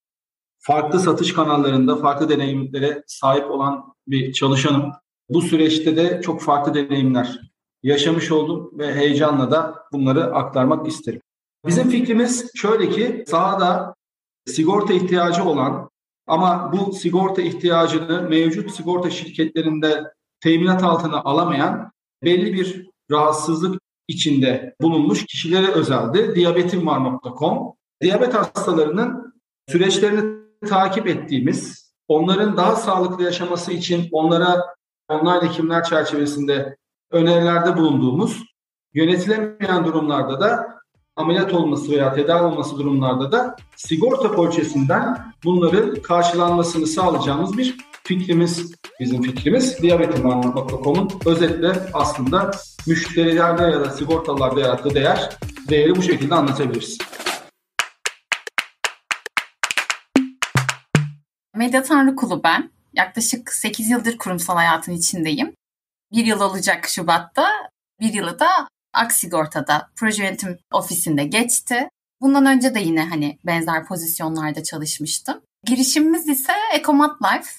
farklı 0.59 1.01
satış 1.01 1.33
kanallarında 1.33 1.97
farklı 1.97 2.29
deneyimlere 2.29 3.03
sahip 3.07 3.51
olan 3.51 3.95
bir 4.07 4.33
çalışanım. 4.33 4.93
Bu 5.29 5.43
süreçte 5.43 5.97
de 5.97 6.21
çok 6.23 6.43
farklı 6.43 6.75
deneyimler 6.75 7.41
yaşamış 7.83 8.33
oldum 8.33 8.71
ve 8.79 8.95
heyecanla 8.95 9.51
da 9.51 9.75
bunları 9.93 10.25
aktarmak 10.25 10.87
isterim. 10.87 11.21
Bizim 11.67 11.89
fikrimiz 11.89 12.51
şöyle 12.55 12.91
ki 12.91 13.25
sahada 13.27 13.95
sigorta 14.55 14.93
ihtiyacı 14.93 15.45
olan 15.45 15.91
ama 16.27 16.73
bu 16.73 16.93
sigorta 16.93 17.43
ihtiyacını 17.43 18.23
mevcut 18.23 18.71
sigorta 18.71 19.11
şirketlerinde 19.11 20.13
teminat 20.41 20.83
altına 20.83 21.21
alamayan 21.21 21.93
belli 22.25 22.53
bir 22.55 22.91
rahatsızlık 23.11 23.83
içinde 24.09 24.75
bulunmuş 24.81 25.27
kişilere 25.27 25.71
özeldi. 25.71 26.35
Diyabetimvar.com 26.35 27.73
Diyabet 28.01 28.35
hastalarının 28.35 29.35
süreçlerini 29.69 30.41
takip 30.69 31.07
ettiğimiz 31.07 31.93
onların 32.09 32.57
daha 32.57 32.77
sağlıklı 32.77 33.25
yaşaması 33.25 33.73
için 33.73 34.09
onlara 34.13 34.67
online 35.09 35.49
hekimler 35.49 35.85
çerçevesinde 35.85 36.77
önerilerde 37.11 37.77
bulunduğumuz, 37.77 38.45
yönetilemeyen 38.95 39.85
durumlarda 39.85 40.41
da 40.41 40.80
ameliyat 41.17 41.55
olması 41.55 41.91
veya 41.91 42.15
tedavi 42.15 42.45
olması 42.45 42.79
durumlarda 42.79 43.33
da 43.33 43.57
sigorta 43.77 44.33
poliçesinden 44.33 45.33
bunların 45.45 46.03
karşılanmasını 46.03 46.87
sağlayacağımız 46.87 47.59
bir 47.59 47.77
fikrimiz, 48.05 48.75
bizim 49.01 49.23
fikrimiz. 49.23 49.83
Diyabetimman.com'un 49.83 51.11
özetle 51.27 51.73
aslında 51.93 52.51
müşterilerde 52.87 53.63
ya 53.63 53.81
da 53.81 53.91
sigortalarda 53.91 54.61
yarattığı 54.61 54.95
değer, 54.95 55.37
değeri 55.69 55.97
bu 55.97 56.03
şekilde 56.03 56.35
anlatabiliriz. 56.35 56.99
Medya 61.55 61.83
Tanrıkulu 61.83 62.43
ben. 62.45 62.71
Yaklaşık 62.93 63.53
8 63.53 63.91
yıldır 63.91 64.19
kurumsal 64.19 64.57
hayatın 64.57 64.93
içindeyim. 64.93 65.53
Bir 66.13 66.27
yıl 66.27 66.41
olacak 66.41 66.89
Şubat'ta. 66.89 67.49
Bir 68.01 68.13
yılı 68.13 68.39
da 68.39 68.49
Aksigorta'da 68.93 69.91
proje 69.97 70.25
yönetim 70.25 70.59
ofisinde 70.73 71.25
geçti. 71.25 71.89
Bundan 72.21 72.47
önce 72.47 72.75
de 72.75 72.81
yine 72.81 73.05
hani 73.05 73.39
benzer 73.47 73.87
pozisyonlarda 73.87 74.63
çalışmıştım. 74.63 75.41
Girişimimiz 75.65 76.29
ise 76.29 76.53
Ecomat 76.75 77.23
Life. 77.23 77.51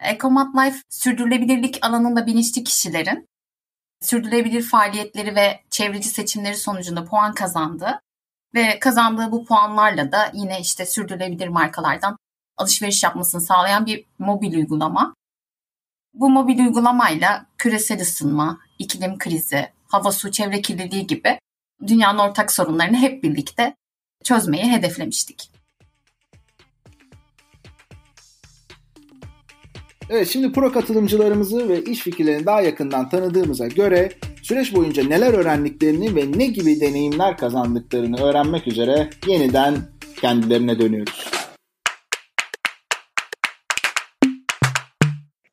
Ecomat 0.00 0.56
Life 0.56 0.78
sürdürülebilirlik 0.88 1.78
alanında 1.82 2.26
bilinçli 2.26 2.64
kişilerin 2.64 3.28
sürdürülebilir 4.00 4.62
faaliyetleri 4.62 5.36
ve 5.36 5.60
çevreci 5.70 6.08
seçimleri 6.08 6.56
sonucunda 6.56 7.04
puan 7.04 7.34
kazandı. 7.34 8.00
Ve 8.54 8.78
kazandığı 8.78 9.32
bu 9.32 9.44
puanlarla 9.44 10.12
da 10.12 10.30
yine 10.34 10.60
işte 10.60 10.86
sürdürülebilir 10.86 11.48
markalardan 11.48 12.16
alışveriş 12.56 13.02
yapmasını 13.02 13.40
sağlayan 13.40 13.86
bir 13.86 14.04
mobil 14.18 14.54
uygulama. 14.54 15.14
Bu 16.14 16.30
mobil 16.30 16.58
uygulamayla 16.58 17.46
küresel 17.58 18.00
ısınma, 18.00 18.58
iklim 18.78 19.18
krizi, 19.18 19.72
hava 19.94 20.12
su 20.12 20.30
çevre 20.30 20.62
kirliliği 20.62 21.06
gibi 21.06 21.38
dünyanın 21.86 22.18
ortak 22.18 22.52
sorunlarını 22.52 22.96
hep 22.96 23.22
birlikte 23.22 23.74
çözmeyi 24.24 24.72
hedeflemiştik. 24.72 25.50
Evet 30.10 30.28
şimdi 30.28 30.52
pro 30.52 30.72
katılımcılarımızı 30.72 31.68
ve 31.68 31.84
iş 31.84 32.00
fikirlerini 32.00 32.46
daha 32.46 32.60
yakından 32.60 33.08
tanıdığımıza 33.08 33.66
göre 33.66 34.12
süreç 34.42 34.74
boyunca 34.74 35.04
neler 35.04 35.32
öğrendiklerini 35.32 36.16
ve 36.16 36.38
ne 36.38 36.46
gibi 36.46 36.80
deneyimler 36.80 37.36
kazandıklarını 37.36 38.22
öğrenmek 38.22 38.68
üzere 38.68 39.10
yeniden 39.26 39.76
kendilerine 40.20 40.78
dönüyoruz. 40.78 41.33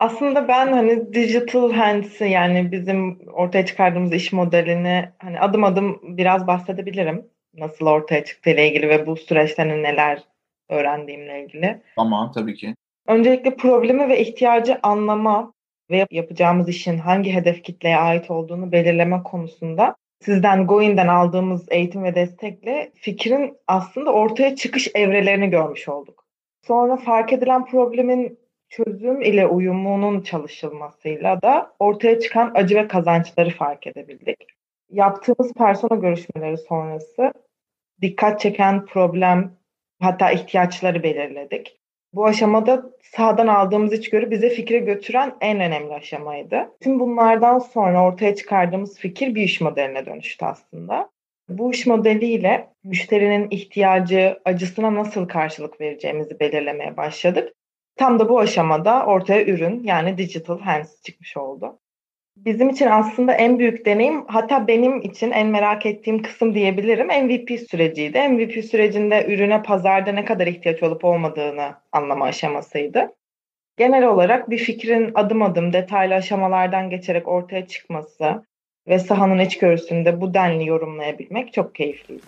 Aslında 0.02 0.48
ben 0.48 0.74
hani 0.74 1.14
digital 1.14 1.72
hands'i 1.72 2.26
yani 2.26 2.72
bizim 2.72 3.20
ortaya 3.34 3.66
çıkardığımız 3.66 4.14
iş 4.14 4.34
modelini 4.34 5.10
hani 5.18 5.40
adım 5.40 5.64
adım 5.64 6.00
biraz 6.04 6.48
bahsedebilirim. 6.48 7.26
Nasıl 7.54 7.86
ortaya 7.86 8.26
çıktığıyla 8.26 8.64
ilgili 8.64 8.90
ve 8.90 9.06
bu 9.08 9.16
süreçten 9.16 9.84
neler 9.84 10.24
öğrendiğimle 10.70 11.44
ilgili. 11.44 11.82
Tamam 11.96 12.32
tabii 12.32 12.56
ki. 12.56 12.76
Öncelikle 13.08 13.56
problemi 13.56 14.10
ve 14.10 14.22
ihtiyacı 14.22 14.80
anlama 14.84 15.54
ve 15.92 16.06
yapacağımız 16.12 16.70
işin 16.70 16.98
hangi 16.98 17.34
hedef 17.34 17.64
kitleye 17.64 17.98
ait 17.98 18.32
olduğunu 18.32 18.72
belirleme 18.72 19.24
konusunda 19.24 19.96
sizden 20.22 20.68
Goin'den 20.68 21.08
aldığımız 21.08 21.66
eğitim 21.72 22.04
ve 22.04 22.16
destekle 22.16 22.92
fikrin 22.96 23.58
aslında 23.68 24.14
ortaya 24.14 24.56
çıkış 24.56 24.88
evrelerini 24.96 25.50
görmüş 25.50 25.90
olduk. 25.90 26.26
Sonra 26.68 26.98
fark 26.98 27.34
edilen 27.34 27.66
problemin 27.66 28.41
çözüm 28.72 29.22
ile 29.22 29.48
uyumunun 29.48 30.22
çalışılmasıyla 30.22 31.42
da 31.42 31.74
ortaya 31.80 32.20
çıkan 32.20 32.52
acı 32.56 32.76
ve 32.76 32.88
kazançları 32.88 33.50
fark 33.50 33.88
edebildik. 33.88 34.48
Yaptığımız 34.90 35.54
persona 35.54 35.96
görüşmeleri 36.00 36.58
sonrası 36.58 37.34
dikkat 38.02 38.40
çeken 38.40 38.86
problem 38.86 39.52
hatta 40.00 40.32
ihtiyaçları 40.32 41.04
belirledik. 41.04 41.78
Bu 42.14 42.26
aşamada 42.26 42.84
sağdan 43.02 43.48
aldığımız 43.48 43.94
içgörü 43.94 44.32
bize 44.32 44.50
fikre 44.50 44.80
götüren 44.80 45.36
en 45.42 45.60
önemli 45.60 45.94
aşamaydı. 45.94 46.70
Tüm 46.82 47.00
bunlardan 47.00 47.60
sonra 47.60 48.04
ortaya 48.04 48.36
çıkardığımız 48.36 49.00
fikir 49.00 49.36
bir 49.36 49.42
iş 49.42 49.62
modeline 49.62 50.06
dönüştü 50.06 50.46
aslında. 50.46 51.10
Bu 51.50 51.72
iş 51.72 51.86
modeliyle 51.86 52.68
müşterinin 52.84 53.48
ihtiyacı, 53.50 54.40
acısına 54.46 54.96
nasıl 54.96 55.28
karşılık 55.28 55.82
vereceğimizi 55.82 56.40
belirlemeye 56.40 56.98
başladık. 56.98 57.54
Tam 58.02 58.20
da 58.20 58.30
bu 58.30 58.40
aşamada 58.40 59.06
ortaya 59.06 59.46
ürün 59.46 59.84
yani 59.84 60.18
Digital 60.18 60.60
Hands 60.60 61.02
çıkmış 61.02 61.38
oldu. 61.38 61.80
Bizim 62.38 62.70
için 62.70 62.88
aslında 62.88 63.34
en 63.34 63.60
büyük 63.60 63.86
deneyim 63.86 64.26
hatta 64.28 64.68
benim 64.68 65.02
için 65.02 65.32
en 65.32 65.48
merak 65.48 65.86
ettiğim 65.86 66.22
kısım 66.22 66.56
diyebilirim 66.56 67.08
MVP 67.08 67.70
süreciydi. 67.70 68.28
MVP 68.28 68.66
sürecinde 68.66 69.26
ürüne 69.28 69.64
pazarda 69.64 70.12
ne 70.12 70.26
kadar 70.26 70.48
ihtiyaç 70.48 70.84
olup 70.84 71.06
olmadığını 71.06 71.76
anlama 71.92 72.26
aşamasıydı. 72.26 73.16
Genel 73.78 74.08
olarak 74.08 74.50
bir 74.50 74.58
fikrin 74.58 75.12
adım 75.14 75.42
adım 75.42 75.74
detaylı 75.74 76.14
aşamalardan 76.14 76.90
geçerek 76.90 77.28
ortaya 77.28 77.68
çıkması 77.68 78.46
ve 78.88 79.00
sahanın 79.00 79.40
içgörüsünde 79.40 80.22
bu 80.22 80.34
denli 80.34 80.68
yorumlayabilmek 80.68 81.54
çok 81.54 81.76
keyifliydi. 81.76 82.28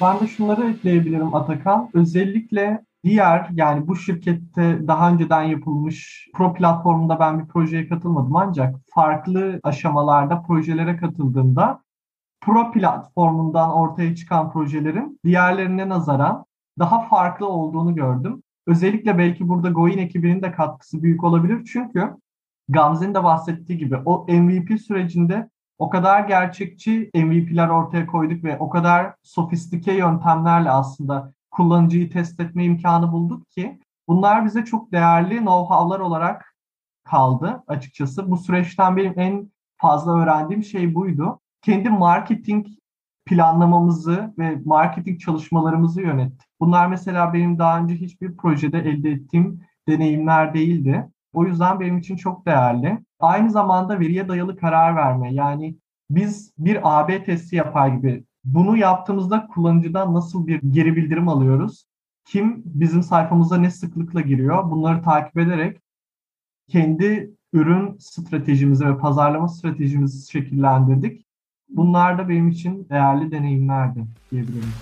Ben 0.00 0.20
de 0.20 0.26
şunları 0.26 0.70
ekleyebilirim 0.70 1.34
Atakan. 1.34 1.90
Özellikle 1.94 2.84
diğer 3.04 3.48
yani 3.52 3.88
bu 3.88 3.96
şirkette 3.96 4.88
daha 4.88 5.10
önceden 5.10 5.42
yapılmış 5.42 6.28
Pro 6.34 6.54
platformunda 6.54 7.20
ben 7.20 7.40
bir 7.40 7.46
projeye 7.46 7.88
katılmadım 7.88 8.36
ancak 8.36 8.76
farklı 8.94 9.60
aşamalarda 9.62 10.42
projelere 10.42 10.96
katıldığımda 10.96 11.82
Pro 12.40 12.72
platformundan 12.72 13.72
ortaya 13.72 14.14
çıkan 14.14 14.52
projelerin 14.52 15.20
diğerlerine 15.24 15.88
nazaran 15.88 16.44
daha 16.78 17.08
farklı 17.08 17.48
olduğunu 17.48 17.94
gördüm. 17.94 18.42
Özellikle 18.66 19.18
belki 19.18 19.48
burada 19.48 19.68
Goin 19.68 19.98
ekibinin 19.98 20.42
de 20.42 20.52
katkısı 20.52 21.02
büyük 21.02 21.24
olabilir 21.24 21.64
çünkü 21.72 22.16
Gamze'nin 22.68 23.14
de 23.14 23.24
bahsettiği 23.24 23.78
gibi 23.78 23.96
o 24.04 24.26
MVP 24.28 24.80
sürecinde 24.80 25.48
o 25.78 25.88
kadar 25.88 26.20
gerçekçi 26.20 27.10
MVP'ler 27.14 27.68
ortaya 27.68 28.06
koyduk 28.06 28.44
ve 28.44 28.58
o 28.58 28.68
kadar 28.68 29.14
sofistike 29.22 29.92
yöntemlerle 29.92 30.70
aslında 30.70 31.32
kullanıcıyı 31.50 32.10
test 32.10 32.40
etme 32.40 32.64
imkanı 32.64 33.12
bulduk 33.12 33.50
ki 33.50 33.80
bunlar 34.08 34.44
bize 34.44 34.64
çok 34.64 34.92
değerli 34.92 35.34
know-how'lar 35.34 36.00
olarak 36.00 36.54
kaldı 37.04 37.62
açıkçası. 37.66 38.30
Bu 38.30 38.36
süreçten 38.36 38.96
benim 38.96 39.18
en 39.18 39.52
fazla 39.76 40.18
öğrendiğim 40.18 40.62
şey 40.62 40.94
buydu. 40.94 41.40
Kendi 41.62 41.90
marketing 41.90 42.66
planlamamızı 43.26 44.34
ve 44.38 44.58
marketing 44.64 45.20
çalışmalarımızı 45.20 46.02
yönettik. 46.02 46.48
Bunlar 46.60 46.86
mesela 46.86 47.32
benim 47.32 47.58
daha 47.58 47.78
önce 47.78 47.94
hiçbir 47.94 48.36
projede 48.36 48.78
elde 48.78 49.10
ettiğim 49.10 49.60
deneyimler 49.88 50.54
değildi. 50.54 51.08
O 51.38 51.44
yüzden 51.44 51.80
benim 51.80 51.98
için 51.98 52.16
çok 52.16 52.46
değerli. 52.46 52.98
Aynı 53.20 53.50
zamanda 53.50 54.00
veriye 54.00 54.28
dayalı 54.28 54.56
karar 54.56 54.96
verme. 54.96 55.34
Yani 55.34 55.76
biz 56.10 56.52
bir 56.58 56.78
AB 56.82 57.24
testi 57.24 57.56
yapar 57.56 57.88
gibi 57.88 58.24
bunu 58.44 58.76
yaptığımızda 58.76 59.46
kullanıcıdan 59.46 60.14
nasıl 60.14 60.46
bir 60.46 60.60
geri 60.62 60.96
bildirim 60.96 61.28
alıyoruz? 61.28 61.84
Kim 62.24 62.62
bizim 62.64 63.02
sayfamıza 63.02 63.56
ne 63.56 63.70
sıklıkla 63.70 64.20
giriyor? 64.20 64.70
Bunları 64.70 65.02
takip 65.02 65.38
ederek 65.38 65.80
kendi 66.68 67.30
ürün 67.52 67.96
stratejimizi 67.98 68.86
ve 68.86 68.98
pazarlama 68.98 69.48
stratejimizi 69.48 70.30
şekillendirdik. 70.30 71.26
Bunlar 71.68 72.18
da 72.18 72.28
benim 72.28 72.48
için 72.48 72.88
değerli 72.90 73.30
deneyimlerdi 73.30 74.04
diyebilirim. 74.30 74.72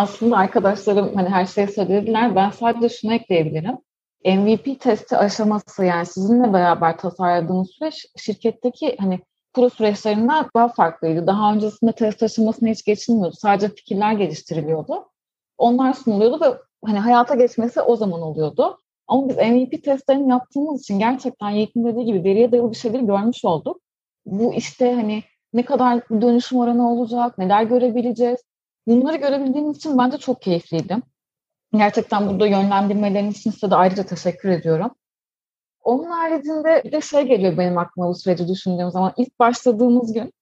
Aslında 0.00 0.36
arkadaşlarım 0.36 1.14
hani 1.14 1.28
her 1.28 1.46
şeyi 1.46 1.68
söylediler. 1.68 2.36
Ben 2.36 2.50
sadece 2.50 2.88
şunu 2.88 3.14
ekleyebilirim. 3.14 3.78
MVP 4.24 4.80
testi 4.80 5.16
aşaması 5.16 5.84
yani 5.84 6.06
sizinle 6.06 6.52
beraber 6.52 6.98
tasarladığınız 6.98 7.70
süreç 7.70 8.06
şirketteki 8.16 8.96
hani 9.00 9.20
pro 9.54 9.70
süreçlerinden 9.70 10.46
daha 10.56 10.68
farklıydı. 10.68 11.26
Daha 11.26 11.52
öncesinde 11.52 11.92
test 11.92 12.22
aşamasına 12.22 12.68
hiç 12.68 12.84
geçilmiyordu. 12.84 13.36
Sadece 13.38 13.68
fikirler 13.68 14.12
geliştiriliyordu. 14.12 15.08
Onlar 15.58 15.92
sunuluyordu 15.92 16.40
ve 16.40 16.54
hani 16.84 16.98
hayata 16.98 17.34
geçmesi 17.34 17.80
o 17.80 17.96
zaman 17.96 18.22
oluyordu. 18.22 18.80
Ama 19.08 19.28
biz 19.28 19.36
MVP 19.36 19.84
testlerini 19.84 20.30
yaptığımız 20.30 20.80
için 20.80 20.98
gerçekten 20.98 21.50
Yiğit'in 21.50 21.84
dediği 21.84 22.04
gibi 22.04 22.24
veriye 22.24 22.52
dayalı 22.52 22.70
bir 22.70 22.76
şeyleri 22.76 23.06
görmüş 23.06 23.44
olduk. 23.44 23.80
Bu 24.26 24.54
işte 24.54 24.94
hani 24.94 25.22
ne 25.52 25.64
kadar 25.64 26.08
dönüşüm 26.08 26.58
oranı 26.58 26.92
olacak, 26.92 27.38
neler 27.38 27.62
görebileceğiz. 27.62 28.49
Bunları 28.86 29.16
görebildiğimiz 29.16 29.76
için 29.76 29.98
bence 29.98 30.18
çok 30.18 30.42
keyifliydi. 30.42 30.96
Gerçekten 31.72 32.28
burada 32.28 32.46
yönlendirmeleriniz 32.46 33.38
için 33.38 33.50
size 33.50 33.70
de 33.70 33.74
ayrıca 33.74 34.02
teşekkür 34.02 34.48
ediyorum. 34.48 34.90
Onun 35.82 36.04
haricinde 36.04 36.82
bir 36.84 36.92
de 36.92 37.00
şey 37.00 37.22
geliyor 37.22 37.58
benim 37.58 37.78
aklıma 37.78 38.08
bu 38.08 38.14
süreci 38.14 38.48
düşündüğüm 38.48 38.90
zaman. 38.90 39.12
ilk 39.16 39.38
başladığımız 39.38 40.12
gün 40.12 40.32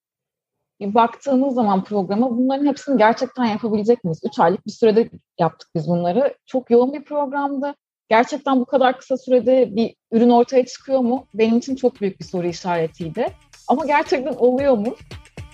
baktığınız 0.80 1.54
zaman 1.54 1.84
programa 1.84 2.30
bunların 2.30 2.66
hepsini 2.66 2.98
gerçekten 2.98 3.44
yapabilecek 3.44 4.04
miyiz? 4.04 4.20
Üç 4.24 4.38
aylık 4.38 4.66
bir 4.66 4.70
sürede 4.70 5.10
yaptık 5.38 5.68
biz 5.74 5.88
bunları. 5.88 6.34
Çok 6.46 6.70
yoğun 6.70 6.92
bir 6.92 7.04
programdı. 7.04 7.74
Gerçekten 8.08 8.60
bu 8.60 8.64
kadar 8.64 8.98
kısa 8.98 9.16
sürede 9.16 9.76
bir 9.76 9.96
ürün 10.12 10.30
ortaya 10.30 10.66
çıkıyor 10.66 11.00
mu? 11.00 11.26
Benim 11.34 11.58
için 11.58 11.76
çok 11.76 12.00
büyük 12.00 12.20
bir 12.20 12.24
soru 12.24 12.46
işaretiydi. 12.46 13.26
Ama 13.68 13.86
gerçekten 13.86 14.34
oluyor 14.34 14.78
mu? 14.78 14.94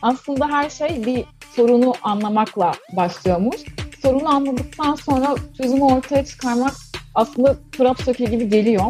Aslında 0.04 0.48
her 0.48 0.70
şey 0.70 1.06
bir 1.06 1.24
sorunu 1.56 1.92
anlamakla 2.02 2.72
başlıyormuş. 2.96 3.56
Sorunu 4.02 4.28
anladıktan 4.28 4.94
sonra 4.94 5.34
çözümü 5.56 5.82
ortaya 5.82 6.24
çıkarmak 6.24 6.72
aslında 7.14 7.56
çorap 7.72 8.02
söke 8.02 8.24
gibi 8.24 8.48
geliyor. 8.48 8.82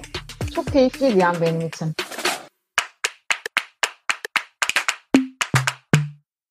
Çok 0.55 0.67
keyifliydi 0.67 1.19
yani 1.19 1.37
benim 1.41 1.61
için. 1.61 1.93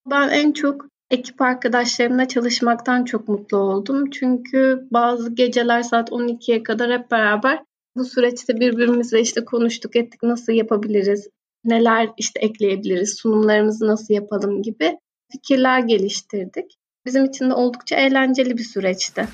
Ben 0.10 0.30
en 0.30 0.52
çok 0.52 0.86
ekip 1.12 1.42
arkadaşlarımla 1.42 2.28
çalışmaktan 2.28 3.06
çok 3.06 3.28
mutlu 3.28 3.58
oldum. 3.58 4.10
Çünkü 4.10 4.88
bazı 4.92 5.36
geceler 5.36 5.84
saat 5.84 6.10
12'ye 6.10 6.64
kadar 6.64 7.00
hep 7.00 7.12
beraber 7.12 7.64
bu 7.96 8.06
süreçte 8.06 8.60
birbirimizle 8.60 9.22
işte 9.22 9.46
konuştuk 9.46 9.96
ettik 9.96 10.24
nasıl 10.24 10.54
yapabiliriz, 10.54 11.28
neler 11.66 12.10
işte 12.18 12.40
ekleyebiliriz, 12.40 13.18
sunumlarımızı 13.18 13.88
nasıl 13.88 14.14
yapalım 14.14 14.62
gibi 14.62 14.98
fikirler 15.32 15.80
geliştirdik. 15.80 16.78
Bizim 17.06 17.26
için 17.26 17.50
de 17.50 17.54
oldukça 17.54 17.96
eğlenceli 17.96 18.58
bir 18.58 18.64
süreçti. 18.64 19.28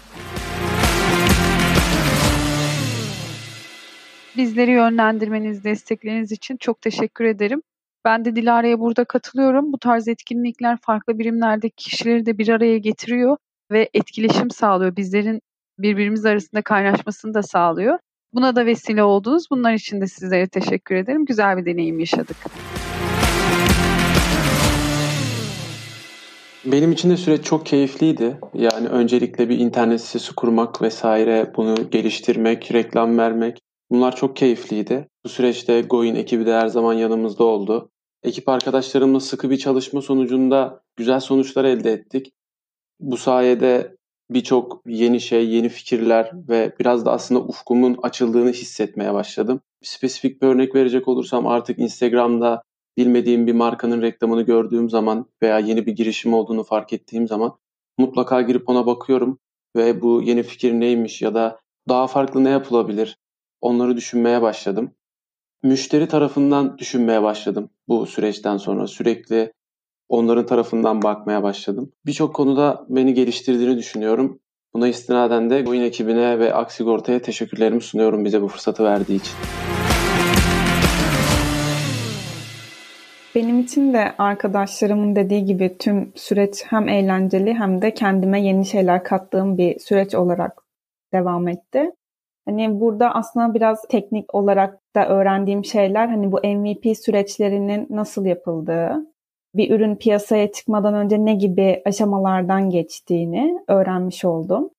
Bizleri 4.37 4.71
yönlendirmeniz, 4.71 5.63
destekleriniz 5.63 6.31
için 6.31 6.57
çok 6.57 6.81
teşekkür 6.81 7.25
ederim. 7.25 7.61
Ben 8.05 8.25
de 8.25 8.35
Dilara'ya 8.35 8.79
burada 8.79 9.03
katılıyorum. 9.03 9.73
Bu 9.73 9.77
tarz 9.77 10.07
etkinlikler 10.07 10.77
farklı 10.81 11.19
birimlerdeki 11.19 11.75
kişileri 11.75 12.25
de 12.25 12.37
bir 12.37 12.49
araya 12.49 12.77
getiriyor 12.77 13.37
ve 13.71 13.89
etkileşim 13.93 14.49
sağlıyor. 14.51 14.95
Bizlerin 14.95 15.41
birbirimiz 15.79 16.25
arasında 16.25 16.61
kaynaşmasını 16.61 17.33
da 17.33 17.43
sağlıyor. 17.43 17.99
Buna 18.33 18.55
da 18.55 18.65
vesile 18.65 19.03
oldunuz. 19.03 19.43
Bunlar 19.51 19.73
için 19.73 20.01
de 20.01 20.07
sizlere 20.07 20.47
teşekkür 20.47 20.95
ederim. 20.95 21.25
Güzel 21.25 21.57
bir 21.57 21.65
deneyim 21.65 21.99
yaşadık. 21.99 22.37
Benim 26.65 26.91
için 26.91 27.09
de 27.09 27.17
süreç 27.17 27.45
çok 27.45 27.65
keyifliydi. 27.65 28.39
Yani 28.53 28.87
öncelikle 28.87 29.49
bir 29.49 29.59
internet 29.59 30.01
sitesi 30.01 30.35
kurmak 30.35 30.81
vesaire, 30.81 31.53
bunu 31.55 31.89
geliştirmek, 31.89 32.73
reklam 32.73 33.17
vermek. 33.17 33.61
Bunlar 33.91 34.15
çok 34.15 34.35
keyifliydi. 34.35 35.07
Bu 35.25 35.29
süreçte 35.29 35.81
Goin 35.81 36.15
ekibi 36.15 36.45
de 36.45 36.53
her 36.53 36.67
zaman 36.67 36.93
yanımızda 36.93 37.43
oldu. 37.43 37.91
Ekip 38.23 38.49
arkadaşlarımla 38.49 39.19
sıkı 39.19 39.49
bir 39.49 39.57
çalışma 39.57 40.01
sonucunda 40.01 40.81
güzel 40.95 41.19
sonuçlar 41.19 41.65
elde 41.65 41.91
ettik. 41.91 42.33
Bu 42.99 43.17
sayede 43.17 43.95
birçok 44.29 44.81
yeni 44.87 45.21
şey, 45.21 45.49
yeni 45.49 45.69
fikirler 45.69 46.31
ve 46.49 46.73
biraz 46.79 47.05
da 47.05 47.11
aslında 47.11 47.41
ufkumun 47.41 47.99
açıldığını 48.03 48.51
hissetmeye 48.51 49.13
başladım. 49.13 49.61
Spesifik 49.81 50.41
bir 50.41 50.47
örnek 50.47 50.75
verecek 50.75 51.07
olursam 51.07 51.47
artık 51.47 51.79
Instagram'da 51.79 52.63
bilmediğim 52.97 53.47
bir 53.47 53.53
markanın 53.53 54.01
reklamını 54.01 54.41
gördüğüm 54.41 54.89
zaman 54.89 55.25
veya 55.41 55.59
yeni 55.59 55.85
bir 55.85 55.91
girişim 55.91 56.33
olduğunu 56.33 56.63
fark 56.63 56.93
ettiğim 56.93 57.27
zaman 57.27 57.57
mutlaka 57.97 58.41
girip 58.41 58.69
ona 58.69 58.85
bakıyorum 58.85 59.39
ve 59.75 60.01
bu 60.01 60.21
yeni 60.21 60.43
fikir 60.43 60.73
neymiş 60.73 61.21
ya 61.21 61.33
da 61.33 61.59
daha 61.89 62.07
farklı 62.07 62.43
ne 62.43 62.49
yapılabilir 62.49 63.17
onları 63.61 63.97
düşünmeye 63.97 64.41
başladım. 64.41 64.91
Müşteri 65.63 66.07
tarafından 66.07 66.77
düşünmeye 66.77 67.23
başladım 67.23 67.69
bu 67.87 68.05
süreçten 68.05 68.57
sonra. 68.57 68.87
Sürekli 68.87 69.53
onların 70.09 70.45
tarafından 70.45 71.01
bakmaya 71.01 71.43
başladım. 71.43 71.91
Birçok 72.05 72.35
konuda 72.35 72.85
beni 72.89 73.13
geliştirdiğini 73.13 73.77
düşünüyorum. 73.77 74.39
Buna 74.73 74.87
istinaden 74.87 75.49
de 75.49 75.63
oyun 75.67 75.81
ekibine 75.81 76.39
ve 76.39 76.53
Aksigorta'ya 76.53 77.21
teşekkürlerimi 77.21 77.81
sunuyorum 77.81 78.25
bize 78.25 78.41
bu 78.41 78.47
fırsatı 78.47 78.83
verdiği 78.83 79.15
için. 79.15 79.33
Benim 83.35 83.59
için 83.59 83.93
de 83.93 84.13
arkadaşlarımın 84.17 85.15
dediği 85.15 85.45
gibi 85.45 85.77
tüm 85.77 86.11
süreç 86.15 86.63
hem 86.65 86.89
eğlenceli 86.89 87.53
hem 87.53 87.81
de 87.81 87.93
kendime 87.93 88.41
yeni 88.41 88.65
şeyler 88.65 89.03
kattığım 89.03 89.57
bir 89.57 89.79
süreç 89.79 90.15
olarak 90.15 90.61
devam 91.13 91.47
etti. 91.47 91.91
Hani 92.45 92.79
burada 92.79 93.15
aslında 93.15 93.53
biraz 93.53 93.81
teknik 93.89 94.35
olarak 94.35 94.79
da 94.95 95.07
öğrendiğim 95.07 95.65
şeyler 95.65 96.07
hani 96.07 96.31
bu 96.31 96.37
MVP 96.37 96.97
süreçlerinin 96.97 97.87
nasıl 97.89 98.25
yapıldığı, 98.25 99.05
bir 99.55 99.71
ürün 99.71 99.95
piyasaya 99.95 100.51
çıkmadan 100.51 100.93
önce 100.93 101.25
ne 101.25 101.35
gibi 101.35 101.81
aşamalardan 101.85 102.69
geçtiğini 102.69 103.59
öğrenmiş 103.67 104.25
oldum. 104.25 104.69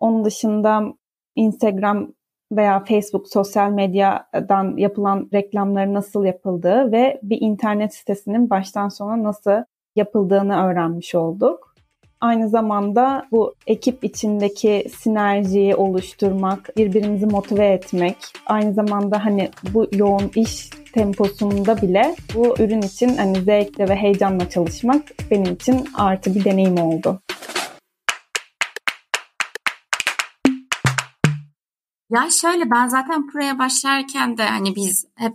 Onun 0.00 0.24
dışında 0.24 0.94
Instagram 1.36 2.12
veya 2.52 2.84
Facebook 2.84 3.28
sosyal 3.28 3.70
medyadan 3.70 4.76
yapılan 4.76 5.28
reklamları 5.32 5.94
nasıl 5.94 6.24
yapıldığı 6.24 6.92
ve 6.92 7.20
bir 7.22 7.40
internet 7.40 7.94
sitesinin 7.94 8.50
baştan 8.50 8.88
sona 8.88 9.22
nasıl 9.22 9.64
yapıldığını 9.96 10.66
öğrenmiş 10.66 11.14
olduk. 11.14 11.71
Aynı 12.22 12.48
zamanda 12.48 13.26
bu 13.30 13.54
ekip 13.66 14.04
içindeki 14.04 14.86
sinerjiyi 14.98 15.74
oluşturmak, 15.74 16.76
birbirimizi 16.76 17.26
motive 17.26 17.66
etmek, 17.66 18.16
aynı 18.46 18.74
zamanda 18.74 19.24
hani 19.24 19.50
bu 19.74 19.86
yoğun 19.92 20.30
iş 20.34 20.70
temposunda 20.92 21.82
bile 21.82 22.16
bu 22.34 22.54
ürün 22.58 22.82
için 22.82 23.16
hani 23.16 23.42
zevkle 23.42 23.88
ve 23.88 23.96
heyecanla 23.96 24.50
çalışmak 24.50 25.02
benim 25.30 25.54
için 25.54 25.88
artı 25.94 26.34
bir 26.34 26.44
deneyim 26.44 26.78
oldu. 26.78 27.20
Ya 32.10 32.28
şöyle 32.40 32.70
ben 32.70 32.88
zaten 32.88 33.28
buraya 33.32 33.58
başlarken 33.58 34.38
de 34.38 34.42
hani 34.42 34.76
biz 34.76 35.06
hep 35.14 35.32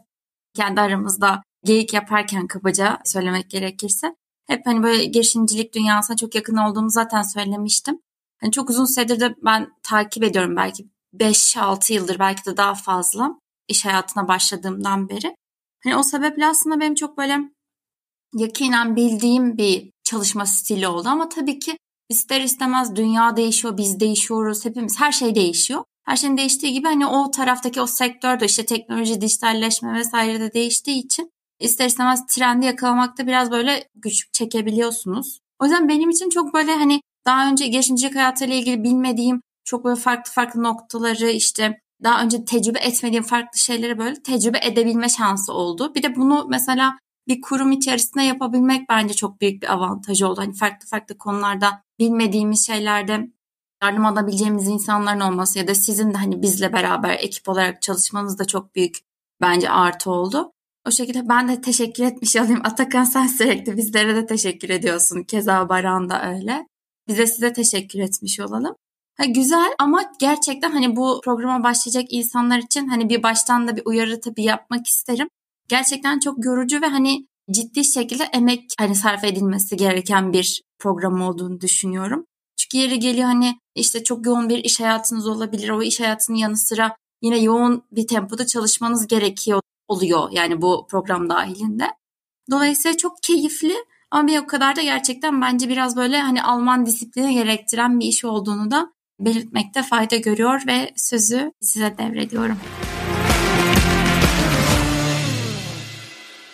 kendi 0.54 0.82
aramızda 0.82 1.44
geyik 1.64 1.94
yaparken 1.94 2.48
kabaca 2.48 3.00
söylemek 3.06 3.50
gerekirse 3.50 4.16
hep 4.48 4.66
hani 4.66 4.84
böyle 4.84 5.06
girişimcilik 5.06 5.74
dünyasına 5.74 6.18
çok 6.18 6.36
yakın 6.36 6.58
olduğumu 6.58 6.90
zaten 6.90 7.22
söylemiştim. 7.22 8.00
Hani 8.42 8.52
çok 8.52 8.70
uzun 8.70 8.86
süredir 8.86 9.20
de 9.20 9.36
ben 9.46 9.68
takip 9.84 10.24
ediyorum 10.24 10.56
belki 10.56 10.88
5-6 11.14 11.94
yıldır 11.94 12.20
belki 12.20 12.46
de 12.46 12.58
daha 12.58 12.76
fazla 12.76 13.40
iş 13.68 13.86
hayatına 13.86 14.28
başladığımdan 14.28 15.10
beri. 15.10 15.36
Hani 15.84 15.96
o 15.96 16.04
sebeple 16.04 16.46
aslında 16.46 16.80
benim 16.80 16.96
çok 16.96 17.18
böyle 17.18 17.38
yakinen 18.34 18.96
bildiğim 18.96 19.58
bir 19.58 19.92
çalışma 20.04 20.46
stili 20.46 20.88
oldu 20.88 21.10
ama 21.10 21.30
tabii 21.30 21.60
ki 21.60 21.78
ister 22.10 22.42
istemez 22.42 22.96
dünya 22.96 23.38
değişiyor, 23.38 23.78
biz 23.78 24.00
değişiyoruz, 24.00 24.66
hepimiz 24.66 25.00
her 25.00 25.12
şey 25.12 25.36
değişiyor. 25.36 25.84
Her 26.06 26.16
şeyin 26.16 26.38
değiştiği 26.38 26.74
gibi 26.74 26.88
hani 26.88 27.08
o 27.08 27.32
taraftaki 27.32 27.82
o 27.82 27.88
sektörde 27.88 28.46
işte 28.46 28.66
teknoloji, 28.66 29.22
dijitalleşme 29.22 29.94
vesaire 29.94 30.40
de 30.40 30.54
değiştiği 30.54 31.06
için 31.06 31.32
ister 31.60 31.86
istemez 31.86 32.26
trendi 32.26 32.66
yakalamakta 32.66 33.28
biraz 33.28 33.52
böyle 33.52 33.88
güçlük 33.96 34.34
çekebiliyorsunuz. 34.34 35.40
O 35.60 35.66
yüzden 35.66 35.90
benim 35.90 36.10
için 36.10 36.30
çok 36.30 36.54
böyle 36.54 36.76
hani 36.76 37.02
daha 37.26 37.50
önce 37.50 37.68
girişimcilik 37.68 38.16
hayatıyla 38.16 38.56
ilgili 38.56 38.84
bilmediğim 38.84 39.42
çok 39.66 39.86
böyle 39.86 40.00
farklı 40.00 40.32
farklı 40.32 40.64
noktaları 40.64 41.30
işte 41.30 41.82
daha 42.04 42.24
önce 42.24 42.46
tecrübe 42.46 42.80
etmediğim 42.80 43.24
farklı 43.24 43.60
şeyleri 43.60 43.98
böyle 43.98 44.24
tecrübe 44.24 44.60
edebilme 44.64 45.10
şansı 45.10 45.54
oldu. 45.54 45.96
Bir 45.96 46.04
de 46.04 46.16
bunu 46.16 46.46
mesela 46.50 46.98
bir 47.28 47.42
kurum 47.42 47.72
içerisinde 47.72 48.24
yapabilmek 48.24 48.90
bence 48.90 49.14
çok 49.14 49.42
büyük 49.42 49.62
bir 49.62 49.74
avantajı 49.74 50.28
oldu. 50.28 50.42
Hani 50.42 50.54
farklı 50.54 50.88
farklı 50.88 51.18
konularda 51.18 51.84
bilmediğimiz 52.00 52.68
şeylerde 52.68 53.32
yardım 53.84 54.06
alabileceğimiz 54.06 54.68
insanların 54.68 55.20
olması 55.20 55.60
ya 55.60 55.68
da 55.68 55.76
sizin 55.76 56.14
de 56.14 56.18
hani 56.18 56.42
bizle 56.42 56.74
beraber 56.74 57.14
ekip 57.14 57.50
olarak 57.50 57.82
çalışmanız 57.82 58.40
da 58.40 58.46
çok 58.46 58.76
büyük 58.76 58.98
bence 59.42 59.70
artı 59.70 60.12
oldu. 60.12 60.52
O 60.88 60.92
şekilde 60.92 61.30
ben 61.30 61.48
de 61.48 61.62
teşekkür 61.62 62.04
etmiş 62.04 62.36
olayım. 62.36 62.62
Atakan 62.64 63.04
sen 63.04 63.28
sürekli 63.28 63.78
bizlere 63.78 64.16
de 64.16 64.26
teşekkür 64.26 64.70
ediyorsun. 64.70 65.24
Keza 65.24 65.70
Baran 65.70 66.10
da 66.10 66.34
öyle. 66.34 66.68
Bize 67.08 67.28
size 67.28 67.54
teşekkür 67.54 68.00
etmiş 68.00 68.40
olalım. 68.40 68.76
Ha, 69.18 69.26
güzel 69.26 69.74
ama 69.80 70.12
gerçekten 70.20 70.72
hani 70.72 70.96
bu 70.96 71.22
programa 71.24 71.64
başlayacak 71.64 72.06
insanlar 72.10 72.60
için 72.60 72.88
hani 72.88 73.10
bir 73.10 73.24
baştan 73.24 73.68
da 73.68 73.76
bir 73.76 73.82
uyarı 73.86 74.22
tabii 74.22 74.44
yapmak 74.44 74.88
isterim. 74.88 75.28
Gerçekten 75.68 76.20
çok 76.20 76.46
yorucu 76.46 76.82
ve 76.82 76.86
hani 76.86 77.28
ciddi 77.52 77.84
şekilde 77.84 78.24
emek 78.24 78.64
hani 78.80 78.96
sarf 78.96 79.24
edilmesi 79.24 79.78
gereken 79.78 80.34
bir 80.34 80.62
program 80.80 81.22
olduğunu 81.22 81.62
düşünüyorum. 81.62 82.26
Çünkü 82.58 82.78
yeri 82.78 83.00
geliyor 83.00 83.28
hani 83.28 83.60
işte 83.76 84.04
çok 84.04 84.26
yoğun 84.26 84.50
bir 84.50 84.64
iş 84.64 84.80
hayatınız 84.80 85.28
olabilir. 85.28 85.70
O 85.70 85.82
iş 85.82 86.00
hayatının 86.00 86.38
yanı 86.38 86.58
sıra 86.58 86.96
yine 87.22 87.38
yoğun 87.40 87.84
bir 87.92 88.08
tempoda 88.08 88.46
çalışmanız 88.46 89.08
gerekiyor 89.08 89.62
oluyor 89.88 90.30
yani 90.32 90.62
bu 90.62 90.88
program 90.90 91.30
dahilinde. 91.30 91.86
Dolayısıyla 92.52 92.98
çok 92.98 93.24
keyifli 93.24 93.74
ama 94.12 94.28
bir 94.28 94.40
o 94.40 94.48
kadar 94.48 94.76
da 94.76 94.82
gerçekten 94.82 95.42
bence 95.42 95.70
biraz 95.70 95.98
böyle 95.98 96.20
hani 96.20 96.44
Alman 96.44 96.86
disiplini 96.86 97.34
gerektiren 97.34 98.00
bir 98.00 98.06
iş 98.06 98.26
olduğunu 98.26 98.72
da 98.72 98.94
belirtmekte 99.20 99.84
fayda 99.84 100.16
görüyor 100.16 100.62
ve 100.68 100.92
sözü 100.96 101.52
size 101.62 101.98
devrediyorum. 101.98 102.58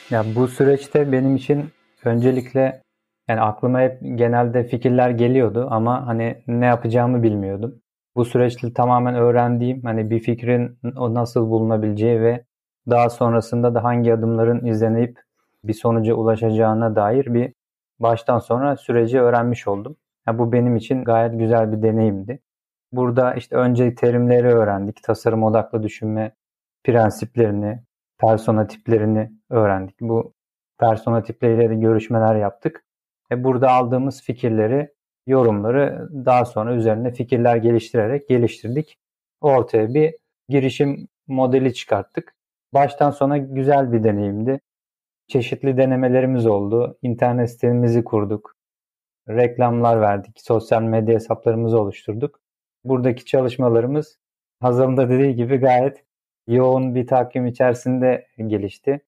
Ya 0.10 0.26
bu 0.36 0.48
süreçte 0.48 1.12
benim 1.12 1.36
için 1.36 1.66
öncelikle 2.06 2.84
Yani 3.30 3.42
aklıma 3.42 3.82
hep 3.82 4.00
genelde 4.16 4.68
fikirler 4.68 5.10
geliyordu 5.10 5.68
ama 5.72 6.08
hani 6.08 6.44
ne 6.48 6.66
yapacağımı 6.66 7.24
bilmiyordum. 7.24 7.82
Bu 8.16 8.26
süreçte 8.26 8.74
tamamen 8.74 9.16
öğrendiğim 9.16 9.82
hani 9.84 10.10
bir 10.10 10.20
fikrin 10.20 10.80
o 10.98 11.14
nasıl 11.14 11.50
bulunabileceği 11.50 12.22
ve 12.22 12.46
daha 12.90 13.10
sonrasında 13.10 13.76
da 13.76 13.84
hangi 13.84 14.14
adımların 14.14 14.66
izlenip 14.66 15.20
bir 15.64 15.74
sonuca 15.74 16.14
ulaşacağına 16.14 16.96
dair 16.96 17.34
bir 17.34 17.54
baştan 18.00 18.40
sona 18.40 18.78
süreci 18.78 19.22
öğrenmiş 19.22 19.68
oldum. 19.68 19.96
Yani 20.28 20.40
bu 20.40 20.52
benim 20.52 20.76
için 20.76 21.04
gayet 21.04 21.40
güzel 21.40 21.72
bir 21.72 21.82
deneyimdi. 21.82 22.40
Burada 22.92 23.34
işte 23.34 23.56
önce 23.56 23.96
terimleri 23.96 24.48
öğrendik. 24.48 25.04
Tasarım 25.04 25.44
odaklı 25.44 25.84
düşünme 25.84 26.36
prensiplerini, 26.84 27.84
persona 28.20 28.68
tiplerini 28.68 29.32
öğrendik. 29.50 29.96
Bu 30.02 30.34
persona 30.80 31.24
tipleriyle 31.24 31.70
de 31.70 31.76
görüşmeler 31.76 32.36
yaptık. 32.36 32.84
E 33.32 33.44
burada 33.44 33.72
aldığımız 33.72 34.22
fikirleri, 34.22 34.94
yorumları 35.28 36.10
daha 36.26 36.46
sonra 36.46 36.76
üzerine 36.76 37.12
fikirler 37.12 37.56
geliştirerek 37.56 38.30
geliştirdik. 38.30 38.98
Ortaya 39.42 39.94
bir 39.94 40.16
girişim 40.50 41.08
modeli 41.28 41.74
çıkarttık. 41.74 42.36
Baştan 42.74 43.12
sona 43.12 43.38
güzel 43.38 43.94
bir 43.94 44.04
deneyimdi. 44.04 44.60
Çeşitli 45.28 45.78
denemelerimiz 45.78 46.46
oldu. 46.46 46.98
İnternet 47.02 47.52
sitemizi 47.52 48.04
kurduk. 48.04 48.56
Reklamlar 49.30 50.02
verdik. 50.02 50.42
Sosyal 50.42 50.82
medya 50.82 51.16
hesaplarımızı 51.16 51.80
oluşturduk. 51.82 52.40
Buradaki 52.84 53.26
çalışmalarımız 53.26 54.20
Hazal'ın 54.60 54.98
da 54.98 55.10
dediği 55.10 55.36
gibi 55.36 55.58
gayet 55.58 56.06
yoğun 56.48 56.96
bir 56.96 57.08
takvim 57.08 57.46
içerisinde 57.46 58.28
gelişti. 58.48 59.02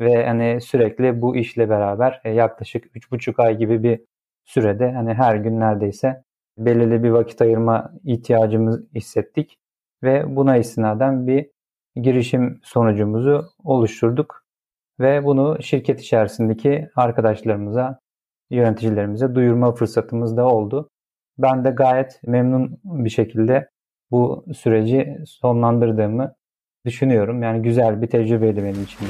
Ve 0.00 0.26
hani 0.26 0.60
sürekli 0.60 1.22
bu 1.22 1.36
işle 1.36 1.68
beraber 1.68 2.20
e, 2.24 2.30
yaklaşık 2.30 2.96
3,5 2.96 3.42
ay 3.42 3.58
gibi 3.58 3.82
bir 3.82 4.00
sürede 4.44 4.92
hani 4.92 5.14
her 5.14 5.36
gün 5.36 5.60
neredeyse 5.60 6.24
belirli 6.58 7.02
bir 7.02 7.10
vakit 7.10 7.42
ayırma 7.42 7.92
ihtiyacımız 8.04 8.94
hissettik. 8.94 9.58
Ve 10.02 10.36
buna 10.36 10.56
istinaden 10.56 11.26
bir 11.26 11.50
girişim 11.96 12.60
sonucumuzu 12.62 13.44
oluşturduk. 13.64 14.44
Ve 15.00 15.24
bunu 15.24 15.62
şirket 15.62 16.00
içerisindeki 16.00 16.88
arkadaşlarımıza, 16.96 18.00
yöneticilerimize 18.50 19.34
duyurma 19.34 19.72
fırsatımız 19.72 20.36
da 20.36 20.46
oldu. 20.46 20.90
Ben 21.38 21.64
de 21.64 21.70
gayet 21.70 22.20
memnun 22.26 22.80
bir 22.84 23.10
şekilde 23.10 23.70
bu 24.10 24.44
süreci 24.54 25.18
sonlandırdığımı 25.26 26.34
düşünüyorum. 26.84 27.42
Yani 27.42 27.62
güzel 27.62 28.02
bir 28.02 28.06
tecrübeydi 28.06 28.64
benim 28.64 28.82
için. 28.82 29.06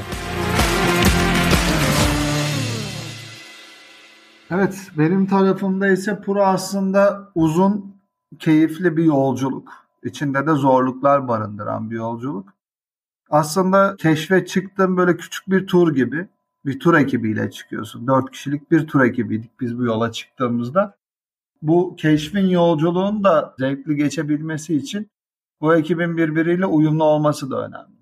Evet, 4.51 4.90
benim 4.99 5.27
tarafımda 5.27 5.88
ise 5.88 6.21
Pura 6.21 6.47
aslında 6.47 7.29
uzun, 7.35 7.97
keyifli 8.38 8.97
bir 8.97 9.05
yolculuk. 9.05 9.69
İçinde 10.05 10.47
de 10.47 10.53
zorluklar 10.53 11.29
barındıran 11.29 11.90
bir 11.90 11.97
yolculuk. 11.97 12.60
Aslında 13.31 13.97
keşfe 13.99 14.47
çıktığım 14.47 14.97
böyle 14.97 15.16
küçük 15.16 15.51
bir 15.51 15.66
tur 15.66 15.95
gibi. 15.95 16.29
Bir 16.66 16.81
tur 16.81 16.95
ekibiyle 16.95 17.51
çıkıyorsun. 17.51 18.07
Dört 18.07 18.31
kişilik 18.31 18.71
bir 18.71 18.87
tur 18.87 19.01
ekibiydik 19.01 19.61
biz 19.61 19.79
bu 19.79 19.85
yola 19.85 20.12
çıktığımızda. 20.12 20.97
Bu 21.62 21.97
keşfin 21.97 22.47
yolculuğun 22.47 23.25
da 23.25 23.55
zevkli 23.59 23.97
geçebilmesi 23.97 24.77
için 24.77 25.11
bu 25.61 25.75
ekibin 25.75 26.16
birbiriyle 26.16 26.66
uyumlu 26.66 27.05
olması 27.05 27.51
da 27.51 27.66
önemli. 27.66 28.01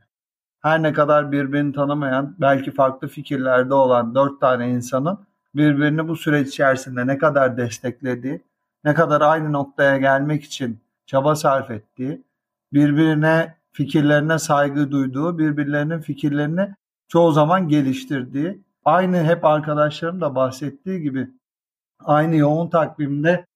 Her 0.61 0.83
ne 0.83 0.93
kadar 0.93 1.33
birbirini 1.33 1.73
tanımayan, 1.73 2.37
belki 2.39 2.71
farklı 2.71 3.09
fikirlerde 3.09 3.75
olan 3.75 4.15
dört 4.15 4.41
tane 4.41 4.71
insanın 4.71 5.19
birbirini 5.55 6.09
bu 6.09 6.17
süreç 6.17 6.49
içerisinde 6.49 7.07
ne 7.07 7.19
kadar 7.19 7.57
desteklediği, 7.57 8.43
ne 8.85 8.95
kadar 8.95 9.21
aynı 9.21 9.53
noktaya 9.53 9.97
gelmek 9.97 10.45
için 10.45 10.81
çaba 11.07 11.35
sarf 11.35 11.71
ettiği, 11.71 12.23
birbirine 12.73 13.58
fikirlerine 13.79 14.39
saygı 14.39 14.91
duyduğu, 14.91 15.39
birbirlerinin 15.39 16.01
fikirlerini 16.01 16.75
çoğu 17.09 17.33
zaman 17.33 17.69
geliştirdiği, 17.69 18.63
aynı 18.85 19.25
hep 19.25 19.45
arkadaşlarım 19.45 20.21
da 20.21 20.35
bahsettiği 20.35 21.03
gibi 21.03 21.31
aynı 22.05 22.37
yoğun 22.37 22.69
takvimde 22.69 23.47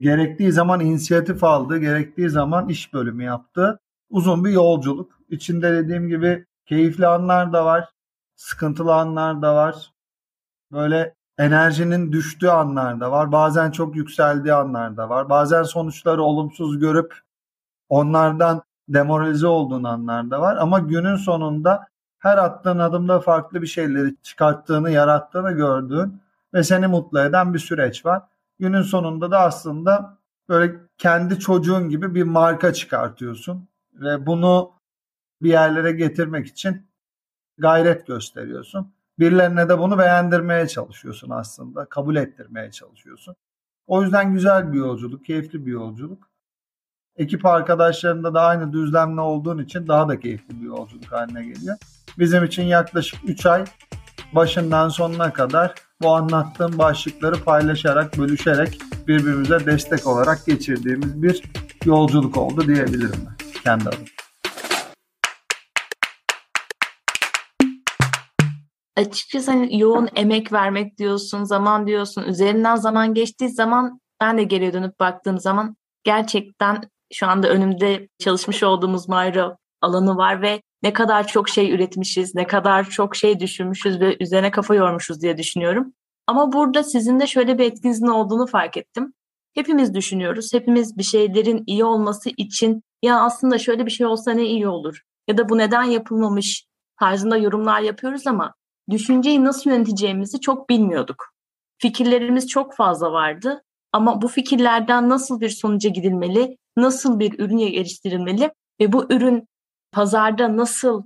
gerektiği 0.00 0.52
zaman 0.52 0.80
inisiyatif 0.80 1.44
aldı, 1.44 1.78
gerektiği 1.78 2.30
zaman 2.30 2.68
iş 2.68 2.92
bölümü 2.92 3.24
yaptı. 3.24 3.80
Uzun 4.10 4.44
bir 4.44 4.50
yolculuk. 4.50 5.20
İçinde 5.28 5.72
dediğim 5.72 6.08
gibi 6.08 6.46
keyifli 6.66 7.06
anlar 7.06 7.52
da 7.52 7.64
var, 7.64 7.88
sıkıntılı 8.36 8.94
anlar 8.94 9.42
da 9.42 9.54
var. 9.54 9.92
Böyle 10.72 11.14
enerjinin 11.38 12.12
düştüğü 12.12 12.48
anlar 12.48 13.00
da 13.00 13.10
var. 13.10 13.32
Bazen 13.32 13.70
çok 13.70 13.96
yükseldiği 13.96 14.54
anlar 14.54 14.96
da 14.96 15.08
var. 15.08 15.28
Bazen 15.28 15.62
sonuçları 15.62 16.22
olumsuz 16.22 16.78
görüp 16.78 17.20
onlardan 17.88 18.67
demoralize 18.88 19.46
olduğun 19.46 19.84
anlar 19.84 20.30
da 20.30 20.40
var. 20.40 20.56
Ama 20.56 20.78
günün 20.78 21.16
sonunda 21.16 21.86
her 22.18 22.38
attığın 22.38 22.78
adımda 22.78 23.20
farklı 23.20 23.62
bir 23.62 23.66
şeyleri 23.66 24.16
çıkarttığını, 24.22 24.90
yarattığını 24.90 25.52
gördüğün 25.52 26.20
ve 26.54 26.62
seni 26.64 26.86
mutlu 26.86 27.20
eden 27.20 27.54
bir 27.54 27.58
süreç 27.58 28.06
var. 28.06 28.22
Günün 28.58 28.82
sonunda 28.82 29.30
da 29.30 29.40
aslında 29.40 30.18
böyle 30.48 30.74
kendi 30.98 31.38
çocuğun 31.38 31.88
gibi 31.88 32.14
bir 32.14 32.22
marka 32.22 32.72
çıkartıyorsun 32.72 33.68
ve 33.94 34.26
bunu 34.26 34.72
bir 35.42 35.50
yerlere 35.50 35.92
getirmek 35.92 36.46
için 36.46 36.86
gayret 37.58 38.06
gösteriyorsun. 38.06 38.92
Birilerine 39.18 39.68
de 39.68 39.78
bunu 39.78 39.98
beğendirmeye 39.98 40.68
çalışıyorsun 40.68 41.30
aslında. 41.30 41.84
Kabul 41.84 42.16
ettirmeye 42.16 42.70
çalışıyorsun. 42.70 43.36
O 43.86 44.02
yüzden 44.02 44.32
güzel 44.32 44.72
bir 44.72 44.78
yolculuk, 44.78 45.24
keyifli 45.24 45.66
bir 45.66 45.72
yolculuk. 45.72 46.28
Ekip 47.18 47.46
arkadaşlarında 47.46 48.34
da 48.34 48.40
aynı 48.40 48.72
düzlemli 48.72 49.20
olduğun 49.20 49.58
için 49.58 49.88
daha 49.88 50.08
da 50.08 50.20
keyifli 50.20 50.60
bir 50.60 50.66
yolculuk 50.66 51.12
haline 51.12 51.44
geliyor. 51.44 51.76
Bizim 52.18 52.44
için 52.44 52.62
yaklaşık 52.62 53.18
3 53.26 53.46
ay 53.46 53.64
başından 54.32 54.88
sonuna 54.88 55.32
kadar 55.32 55.74
bu 56.02 56.14
anlattığım 56.14 56.78
başlıkları 56.78 57.44
paylaşarak, 57.44 58.18
bölüşerek 58.18 58.78
birbirimize 59.08 59.66
destek 59.66 60.06
olarak 60.06 60.46
geçirdiğimiz 60.46 61.22
bir 61.22 61.42
yolculuk 61.84 62.36
oldu 62.36 62.66
diyebilirim 62.66 63.26
ben 63.26 63.62
kendi 63.62 63.88
adıma. 63.88 64.06
açıkçası 68.96 69.50
hani 69.50 69.78
yoğun 69.78 70.08
emek 70.16 70.52
vermek 70.52 70.98
diyorsun, 70.98 71.44
zaman 71.44 71.86
diyorsun. 71.86 72.22
Üzerinden 72.22 72.76
zaman 72.76 73.14
geçtiği 73.14 73.48
zaman 73.50 74.00
ben 74.20 74.38
de 74.38 74.42
geriye 74.42 74.72
dönüp 74.72 75.00
baktığım 75.00 75.38
zaman 75.38 75.76
gerçekten 76.04 76.82
şu 77.12 77.26
anda 77.26 77.48
önümde 77.48 78.08
çalışmış 78.18 78.62
olduğumuz 78.62 79.08
Mayra 79.08 79.56
alanı 79.80 80.16
var 80.16 80.42
ve 80.42 80.62
ne 80.82 80.92
kadar 80.92 81.26
çok 81.26 81.48
şey 81.48 81.72
üretmişiz, 81.72 82.34
ne 82.34 82.46
kadar 82.46 82.84
çok 82.84 83.16
şey 83.16 83.40
düşünmüşüz 83.40 84.00
ve 84.00 84.16
üzerine 84.20 84.50
kafa 84.50 84.74
yormuşuz 84.74 85.22
diye 85.22 85.38
düşünüyorum. 85.38 85.92
Ama 86.26 86.52
burada 86.52 86.82
sizin 86.82 87.20
de 87.20 87.26
şöyle 87.26 87.58
bir 87.58 87.64
etkinizin 87.64 88.06
olduğunu 88.06 88.46
fark 88.46 88.76
ettim. 88.76 89.12
Hepimiz 89.54 89.94
düşünüyoruz. 89.94 90.52
Hepimiz 90.52 90.98
bir 90.98 91.02
şeylerin 91.02 91.64
iyi 91.66 91.84
olması 91.84 92.30
için 92.36 92.82
ya 93.02 93.20
aslında 93.20 93.58
şöyle 93.58 93.86
bir 93.86 93.90
şey 93.90 94.06
olsa 94.06 94.32
ne 94.32 94.44
iyi 94.44 94.68
olur 94.68 95.02
ya 95.28 95.38
da 95.38 95.48
bu 95.48 95.58
neden 95.58 95.82
yapılmamış 95.82 96.66
tarzında 97.00 97.36
yorumlar 97.36 97.80
yapıyoruz 97.80 98.26
ama 98.26 98.54
düşünceyi 98.90 99.44
nasıl 99.44 99.70
yöneteceğimizi 99.70 100.40
çok 100.40 100.68
bilmiyorduk. 100.70 101.28
Fikirlerimiz 101.78 102.48
çok 102.48 102.74
fazla 102.74 103.12
vardı 103.12 103.62
ama 103.92 104.22
bu 104.22 104.28
fikirlerden 104.28 105.08
nasıl 105.08 105.40
bir 105.40 105.48
sonuca 105.48 105.90
gidilmeli, 105.90 106.56
nasıl 106.76 107.18
bir 107.18 107.38
ürün 107.38 107.58
geliştirilmeli 107.58 108.50
ve 108.80 108.92
bu 108.92 109.12
ürün 109.12 109.48
pazarda 109.92 110.56
nasıl 110.56 111.02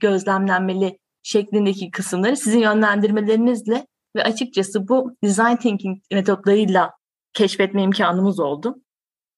gözlemlenmeli 0.00 0.98
şeklindeki 1.22 1.90
kısımları 1.90 2.36
sizin 2.36 2.58
yönlendirmelerinizle 2.58 3.86
ve 4.16 4.22
açıkçası 4.24 4.88
bu 4.88 5.16
design 5.24 5.56
thinking 5.56 5.98
metotlarıyla 6.12 6.92
keşfetme 7.32 7.82
imkanımız 7.82 8.40
oldu. 8.40 8.82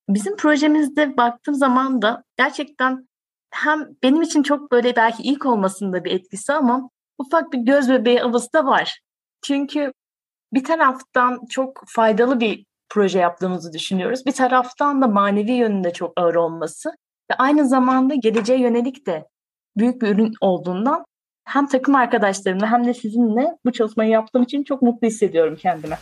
Bizim 0.08 0.36
projemizde 0.36 1.16
baktığım 1.16 1.54
zaman 1.54 2.02
da 2.02 2.24
gerçekten 2.36 3.08
hem 3.50 3.88
benim 4.02 4.22
için 4.22 4.42
çok 4.42 4.72
böyle 4.72 4.96
belki 4.96 5.22
ilk 5.22 5.46
olmasında 5.46 6.04
bir 6.04 6.10
etkisi 6.10 6.52
ama 6.52 6.90
ufak 7.18 7.52
bir 7.52 7.58
göz 7.58 7.88
bebeği 7.88 8.18
havası 8.18 8.52
da 8.52 8.66
var. 8.66 9.00
Çünkü 9.42 9.92
bir 10.52 10.64
taraftan 10.64 11.46
çok 11.50 11.82
faydalı 11.86 12.40
bir 12.40 12.66
proje 12.94 13.18
yaptığımızı 13.18 13.72
düşünüyoruz. 13.72 14.26
Bir 14.26 14.32
taraftan 14.32 15.02
da 15.02 15.06
manevi 15.06 15.52
yönünde 15.52 15.92
çok 15.92 16.12
ağır 16.16 16.34
olması 16.34 16.88
ve 17.30 17.34
aynı 17.38 17.68
zamanda 17.68 18.14
geleceğe 18.14 18.60
yönelik 18.60 19.06
de 19.06 19.28
büyük 19.76 20.02
bir 20.02 20.08
ürün 20.08 20.34
olduğundan 20.40 21.04
hem 21.44 21.66
takım 21.66 21.94
arkadaşlarımla 21.94 22.70
hem 22.70 22.86
de 22.86 22.94
sizinle 22.94 23.58
bu 23.64 23.72
çalışmayı 23.72 24.10
yaptığım 24.10 24.42
için 24.42 24.64
çok 24.64 24.82
mutlu 24.82 25.06
hissediyorum 25.06 25.56
kendime. 25.56 25.98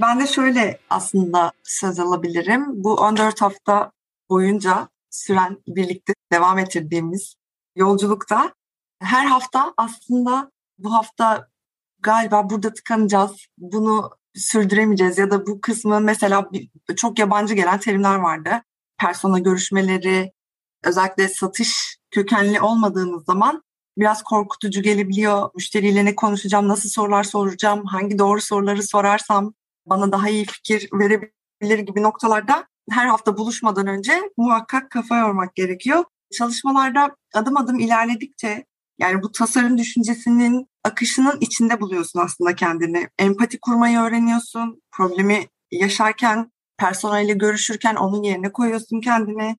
Ben 0.00 0.20
de 0.20 0.26
şöyle 0.26 0.78
aslında 0.90 1.52
söz 1.64 2.00
alabilirim. 2.00 2.64
Bu 2.84 2.94
14 2.94 3.42
hafta 3.42 3.92
boyunca 4.30 4.88
süren 5.10 5.58
birlikte 5.66 6.12
devam 6.32 6.58
ettirdiğimiz 6.58 7.34
yolculukta 7.76 8.52
her 9.02 9.26
hafta 9.26 9.74
aslında 9.76 10.50
bu 10.78 10.94
hafta 10.94 11.48
galiba 11.98 12.50
burada 12.50 12.72
tıkanacağız. 12.72 13.46
Bunu 13.58 14.10
sürdüremeyeceğiz 14.34 15.18
ya 15.18 15.30
da 15.30 15.46
bu 15.46 15.60
kısmı 15.60 16.00
mesela 16.00 16.50
çok 16.96 17.18
yabancı 17.18 17.54
gelen 17.54 17.80
terimler 17.80 18.14
vardı. 18.16 18.50
Persona 19.00 19.38
görüşmeleri, 19.38 20.32
özellikle 20.84 21.28
satış 21.28 21.98
kökenli 22.10 22.60
olmadığınız 22.60 23.24
zaman 23.24 23.62
biraz 23.98 24.22
korkutucu 24.22 24.82
gelebiliyor. 24.82 25.50
Müşteriyle 25.54 26.04
ne 26.04 26.14
konuşacağım, 26.14 26.68
nasıl 26.68 26.88
sorular 26.88 27.24
soracağım, 27.24 27.84
hangi 27.84 28.18
doğru 28.18 28.40
soruları 28.40 28.82
sorarsam 28.82 29.54
bana 29.86 30.12
daha 30.12 30.28
iyi 30.28 30.46
fikir 30.46 30.88
verebilir 30.92 31.78
gibi 31.78 32.02
noktalarda 32.02 32.66
her 32.90 33.06
hafta 33.06 33.36
buluşmadan 33.36 33.86
önce 33.86 34.30
muhakkak 34.36 34.90
kafa 34.90 35.18
yormak 35.18 35.54
gerekiyor. 35.54 36.04
Çalışmalarda 36.38 37.16
adım 37.34 37.56
adım 37.56 37.78
ilerledikçe 37.78 38.64
yani 38.98 39.22
bu 39.22 39.32
tasarım 39.32 39.78
düşüncesinin 39.78 40.68
akışının 40.86 41.38
içinde 41.40 41.80
buluyorsun 41.80 42.20
aslında 42.20 42.54
kendini. 42.54 43.08
Empati 43.18 43.60
kurmayı 43.60 43.98
öğreniyorsun. 43.98 44.82
Problemi 44.92 45.46
yaşarken, 45.70 46.52
personelle 46.78 47.32
görüşürken 47.32 47.94
onun 47.94 48.22
yerine 48.22 48.52
koyuyorsun 48.52 49.00
kendini. 49.00 49.56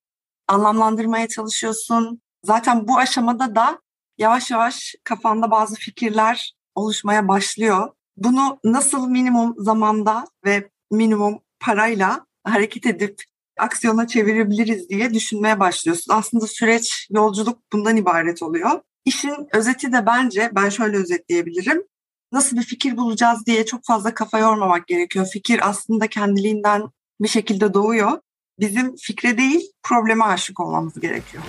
Anlamlandırmaya 0.48 1.28
çalışıyorsun. 1.28 2.22
Zaten 2.44 2.88
bu 2.88 2.98
aşamada 2.98 3.56
da 3.56 3.82
yavaş 4.18 4.52
yavaş 4.52 4.96
kafanda 5.04 5.52
bazı 5.52 5.76
fikirler 5.76 6.54
oluşmaya 6.76 7.28
başlıyor. 7.28 7.90
Bunu 8.18 8.60
nasıl 8.64 9.08
minimum 9.08 9.56
zamanda 9.58 10.26
ve 10.46 10.70
minimum 10.92 11.40
parayla 11.60 12.26
hareket 12.44 12.86
edip 12.86 13.22
aksiyona 13.60 14.08
çevirebiliriz 14.08 14.90
diye 14.90 15.14
düşünmeye 15.14 15.60
başlıyorsun. 15.60 16.14
Aslında 16.14 16.48
süreç, 16.48 17.08
yolculuk 17.10 17.60
bundan 17.74 17.98
ibaret 17.98 18.44
oluyor. 18.44 18.82
İşin 19.08 19.48
özeti 19.54 19.92
de 19.92 20.06
bence 20.06 20.52
ben 20.56 20.70
şöyle 20.70 20.98
özetleyebilirim. 20.98 21.84
Nasıl 22.32 22.58
bir 22.58 22.62
fikir 22.62 22.98
bulacağız 22.98 23.46
diye 23.46 23.66
çok 23.66 23.86
fazla 23.86 24.14
kafa 24.14 24.40
yormamak 24.40 24.88
gerekiyor. 24.88 25.26
Fikir 25.34 25.70
aslında 25.70 26.08
kendiliğinden 26.08 26.90
bir 27.22 27.28
şekilde 27.28 27.74
doğuyor. 27.74 28.20
Bizim 28.60 28.96
fikre 28.96 29.38
değil 29.38 29.62
probleme 29.84 30.24
aşık 30.24 30.60
olmamız 30.60 31.00
gerekiyor. 31.00 31.44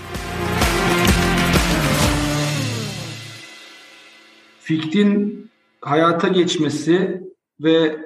Fikrin 4.61 5.51
hayata 5.81 6.29
geçmesi 6.29 7.23
ve 7.61 7.99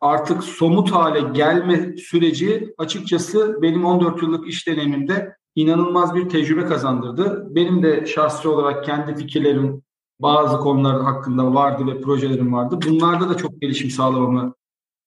artık 0.00 0.44
somut 0.44 0.92
hale 0.92 1.32
gelme 1.32 1.96
süreci 1.96 2.74
açıkçası 2.78 3.58
benim 3.62 3.84
14 3.84 4.22
yıllık 4.22 4.48
iş 4.48 4.66
deneyimimde 4.66 5.36
inanılmaz 5.54 6.14
bir 6.14 6.28
tecrübe 6.28 6.66
kazandırdı. 6.66 7.54
Benim 7.54 7.82
de 7.82 8.06
şahsi 8.06 8.48
olarak 8.48 8.84
kendi 8.84 9.16
fikirlerim 9.16 9.82
bazı 10.20 10.58
konular 10.58 11.02
hakkında 11.02 11.54
vardı 11.54 11.86
ve 11.86 12.00
projelerim 12.00 12.52
vardı. 12.52 12.78
Bunlarda 12.86 13.28
da 13.28 13.36
çok 13.36 13.60
gelişim 13.60 13.90
sağlamamı 13.90 14.54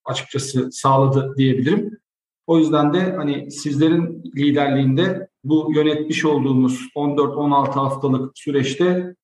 açıkçası 0.06 0.72
sağladı 0.72 1.34
diyebilirim. 1.38 2.00
O 2.48 2.58
yüzden 2.58 2.94
de 2.94 3.16
hani 3.16 3.52
sizlerin 3.52 4.24
liderliğinde 4.38 5.30
bu 5.44 5.72
yönetmiş 5.76 6.26
olduğumuz 6.26 6.88
14-16 6.96 7.72
haftalık 7.72 8.38
süreçte 8.38 9.16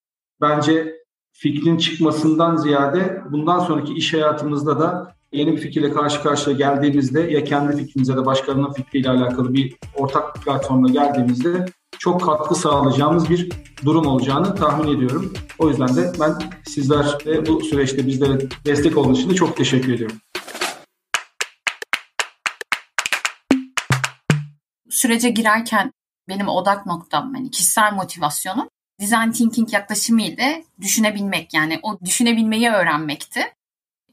bence 0.41 0.95
fikrin 1.31 1.77
çıkmasından 1.77 2.55
ziyade 2.55 3.21
bundan 3.31 3.59
sonraki 3.59 3.93
iş 3.93 4.13
hayatımızda 4.13 4.79
da 4.79 5.15
yeni 5.33 5.51
bir 5.51 5.57
fikirle 5.57 5.91
karşı 5.91 6.23
karşıya 6.23 6.55
geldiğimizde 6.55 7.21
ya 7.21 7.43
kendi 7.43 7.77
fikrimize 7.77 8.17
de 8.17 8.25
başkalarının 8.25 8.73
fikriyle 8.73 9.09
alakalı 9.09 9.53
bir 9.53 9.75
ortak 9.95 10.35
platformla 10.35 10.91
geldiğimizde 10.91 11.65
çok 11.99 12.21
katkı 12.21 12.55
sağlayacağımız 12.55 13.29
bir 13.29 13.51
durum 13.85 14.05
olacağını 14.05 14.55
tahmin 14.55 14.97
ediyorum. 14.97 15.33
O 15.59 15.69
yüzden 15.69 15.95
de 15.95 16.11
ben 16.19 16.33
sizler 16.65 17.17
ve 17.25 17.45
bu 17.45 17.61
süreçte 17.61 18.07
bizlere 18.07 18.39
destek 18.65 18.97
olduğunuz 18.97 19.19
için 19.19 19.29
de 19.29 19.35
çok 19.35 19.57
teşekkür 19.57 19.93
ediyorum. 19.93 20.17
Sürece 24.89 25.29
girerken 25.29 25.91
benim 26.29 26.47
odak 26.47 26.85
noktam, 26.85 27.35
yani 27.35 27.51
kişisel 27.51 27.93
motivasyonum 27.93 28.67
design 29.01 29.31
thinking 29.31 29.73
yaklaşımı 29.73 30.21
ile 30.21 30.63
düşünebilmek 30.81 31.53
yani 31.53 31.79
o 31.83 31.99
düşünebilmeyi 32.05 32.69
öğrenmekti. 32.69 33.41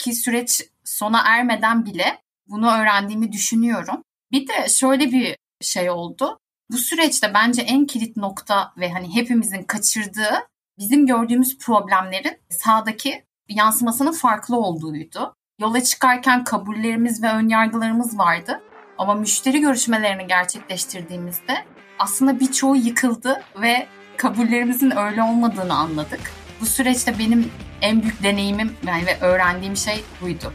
Ki 0.01 0.15
süreç 0.15 0.63
sona 0.85 1.23
ermeden 1.27 1.87
bile 1.87 2.19
bunu 2.47 2.71
öğrendiğimi 2.71 3.33
düşünüyorum. 3.33 4.03
Bir 4.33 4.49
de 4.49 4.69
şöyle 4.69 5.13
bir 5.13 5.37
şey 5.61 5.91
oldu. 5.91 6.39
Bu 6.71 6.77
süreçte 6.77 7.35
bence 7.35 7.63
en 7.63 7.87
kilit 7.87 8.17
nokta 8.17 8.73
ve 8.77 8.93
hani 8.93 9.15
hepimizin 9.15 9.63
kaçırdığı 9.63 10.49
bizim 10.79 11.07
gördüğümüz 11.07 11.59
problemlerin 11.59 12.39
sahadaki 12.51 13.25
yansımasının 13.49 14.13
farklı 14.13 14.57
olduğuydu. 14.57 15.35
Yola 15.59 15.83
çıkarken 15.83 16.45
kabullerimiz 16.45 17.23
ve 17.23 17.33
önyargılarımız 17.33 18.19
vardı. 18.19 18.61
Ama 18.99 19.15
müşteri 19.15 19.61
görüşmelerini 19.61 20.27
gerçekleştirdiğimizde 20.27 21.65
aslında 21.99 22.41
birçoğu 22.41 22.77
yıkıldı 22.77 23.43
ve 23.61 23.87
kabullerimizin 24.17 24.97
öyle 24.97 25.23
olmadığını 25.23 25.75
anladık. 25.75 26.40
Bu 26.61 26.67
süreçte 26.67 27.19
benim 27.19 27.51
en 27.83 28.03
büyük 28.03 28.23
deneyimim 28.23 28.73
yani 28.87 29.07
ve 29.07 29.21
öğrendiğim 29.21 29.77
şey 29.77 30.05
buydu. 30.23 30.53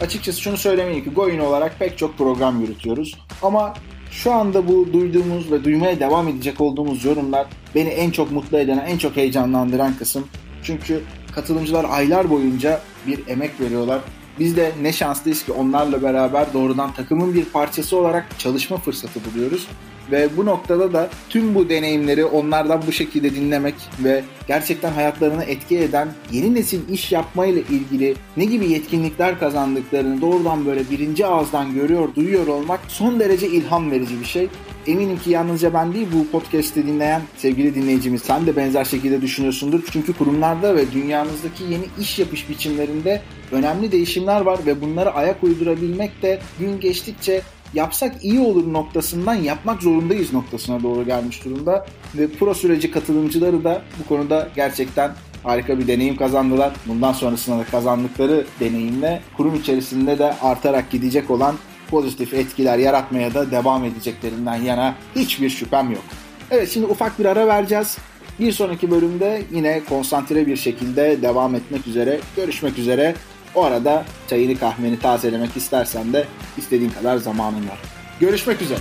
Açıkçası 0.00 0.40
şunu 0.40 0.56
söylemeliyim 0.56 1.04
ki 1.04 1.10
Goin 1.10 1.38
olarak 1.38 1.78
pek 1.78 1.98
çok 1.98 2.18
program 2.18 2.60
yürütüyoruz. 2.60 3.18
Ama 3.42 3.74
şu 4.10 4.32
anda 4.32 4.68
bu 4.68 4.92
duyduğumuz 4.92 5.52
ve 5.52 5.64
duymaya 5.64 6.00
devam 6.00 6.28
edecek 6.28 6.60
olduğumuz 6.60 7.04
yorumlar 7.04 7.46
beni 7.74 7.88
en 7.88 8.10
çok 8.10 8.30
mutlu 8.30 8.58
eden, 8.58 8.78
en 8.78 8.98
çok 8.98 9.16
heyecanlandıran 9.16 9.94
kısım. 9.94 10.28
Çünkü 10.62 11.02
katılımcılar 11.34 11.86
aylar 11.90 12.30
boyunca 12.30 12.80
bir 13.06 13.26
emek 13.28 13.60
veriyorlar. 13.60 14.00
Biz 14.38 14.56
de 14.56 14.72
ne 14.82 14.92
şanslıyız 14.92 15.44
ki 15.44 15.52
onlarla 15.52 16.02
beraber 16.02 16.52
doğrudan 16.52 16.92
takımın 16.92 17.34
bir 17.34 17.44
parçası 17.44 17.96
olarak 17.96 18.38
çalışma 18.38 18.76
fırsatı 18.76 19.20
buluyoruz. 19.24 19.68
Ve 20.12 20.28
bu 20.36 20.46
noktada 20.46 20.92
da 20.92 21.08
tüm 21.28 21.54
bu 21.54 21.68
deneyimleri 21.68 22.24
onlardan 22.24 22.82
bu 22.86 22.92
şekilde 22.92 23.34
dinlemek 23.34 23.74
ve 24.04 24.24
gerçekten 24.48 24.92
hayatlarını 24.92 25.44
etki 25.44 25.78
eden 25.78 26.08
yeni 26.32 26.54
nesil 26.54 26.88
iş 26.88 27.12
yapmayla 27.12 27.60
ilgili 27.60 28.14
ne 28.36 28.44
gibi 28.44 28.70
yetkinlikler 28.70 29.38
kazandıklarını 29.38 30.20
doğrudan 30.20 30.66
böyle 30.66 30.90
birinci 30.90 31.26
ağızdan 31.26 31.74
görüyor, 31.74 32.14
duyuyor 32.14 32.46
olmak 32.46 32.80
son 32.88 33.20
derece 33.20 33.48
ilham 33.48 33.90
verici 33.90 34.20
bir 34.20 34.24
şey. 34.24 34.48
Eminim 34.88 35.18
ki 35.18 35.30
yalnızca 35.30 35.74
ben 35.74 35.94
değil 35.94 36.06
bu 36.12 36.30
podcast'i 36.30 36.86
dinleyen 36.86 37.22
sevgili 37.36 37.74
dinleyicimiz 37.74 38.22
sen 38.22 38.46
de 38.46 38.56
benzer 38.56 38.84
şekilde 38.84 39.22
düşünüyorsundur. 39.22 39.80
Çünkü 39.92 40.12
kurumlarda 40.12 40.76
ve 40.76 40.92
dünyanızdaki 40.92 41.64
yeni 41.64 41.84
iş 42.00 42.18
yapış 42.18 42.48
biçimlerinde 42.48 43.22
önemli 43.52 43.92
değişimler 43.92 44.40
var 44.40 44.58
ve 44.66 44.80
bunları 44.80 45.10
ayak 45.10 45.44
uydurabilmek 45.44 46.22
de 46.22 46.40
gün 46.58 46.80
geçtikçe 46.80 47.42
yapsak 47.74 48.24
iyi 48.24 48.40
olur 48.40 48.72
noktasından 48.72 49.34
yapmak 49.34 49.82
zorundayız 49.82 50.32
noktasına 50.32 50.82
doğru 50.82 51.04
gelmiş 51.04 51.44
durumda. 51.44 51.86
Ve 52.14 52.28
pro 52.28 52.54
süreci 52.54 52.90
katılımcıları 52.90 53.64
da 53.64 53.82
bu 54.00 54.08
konuda 54.08 54.48
gerçekten 54.56 55.12
harika 55.42 55.78
bir 55.78 55.86
deneyim 55.86 56.16
kazandılar. 56.16 56.72
Bundan 56.86 57.12
sonrasında 57.12 57.58
da 57.58 57.64
kazandıkları 57.64 58.46
deneyimle 58.60 59.22
kurum 59.36 59.54
içerisinde 59.54 60.18
de 60.18 60.34
artarak 60.40 60.90
gidecek 60.90 61.30
olan 61.30 61.54
pozitif 61.88 62.34
etkiler 62.34 62.78
yaratmaya 62.78 63.34
da 63.34 63.50
devam 63.50 63.84
edeceklerinden 63.84 64.56
yana 64.56 64.94
hiçbir 65.16 65.50
şüphem 65.50 65.90
yok. 65.90 66.04
Evet 66.50 66.70
şimdi 66.70 66.86
ufak 66.86 67.18
bir 67.18 67.24
ara 67.24 67.46
vereceğiz. 67.46 67.98
Bir 68.40 68.52
sonraki 68.52 68.90
bölümde 68.90 69.42
yine 69.52 69.80
konsantre 69.88 70.46
bir 70.46 70.56
şekilde 70.56 71.22
devam 71.22 71.54
etmek 71.54 71.86
üzere, 71.86 72.20
görüşmek 72.36 72.78
üzere. 72.78 73.14
O 73.54 73.64
arada 73.64 74.04
çayını 74.30 74.58
kahveni 74.58 74.98
tazelemek 74.98 75.56
istersen 75.56 76.12
de 76.12 76.24
istediğin 76.58 76.90
kadar 76.90 77.16
zamanın 77.16 77.68
var. 77.68 77.78
Görüşmek 78.20 78.62
üzere. 78.62 78.80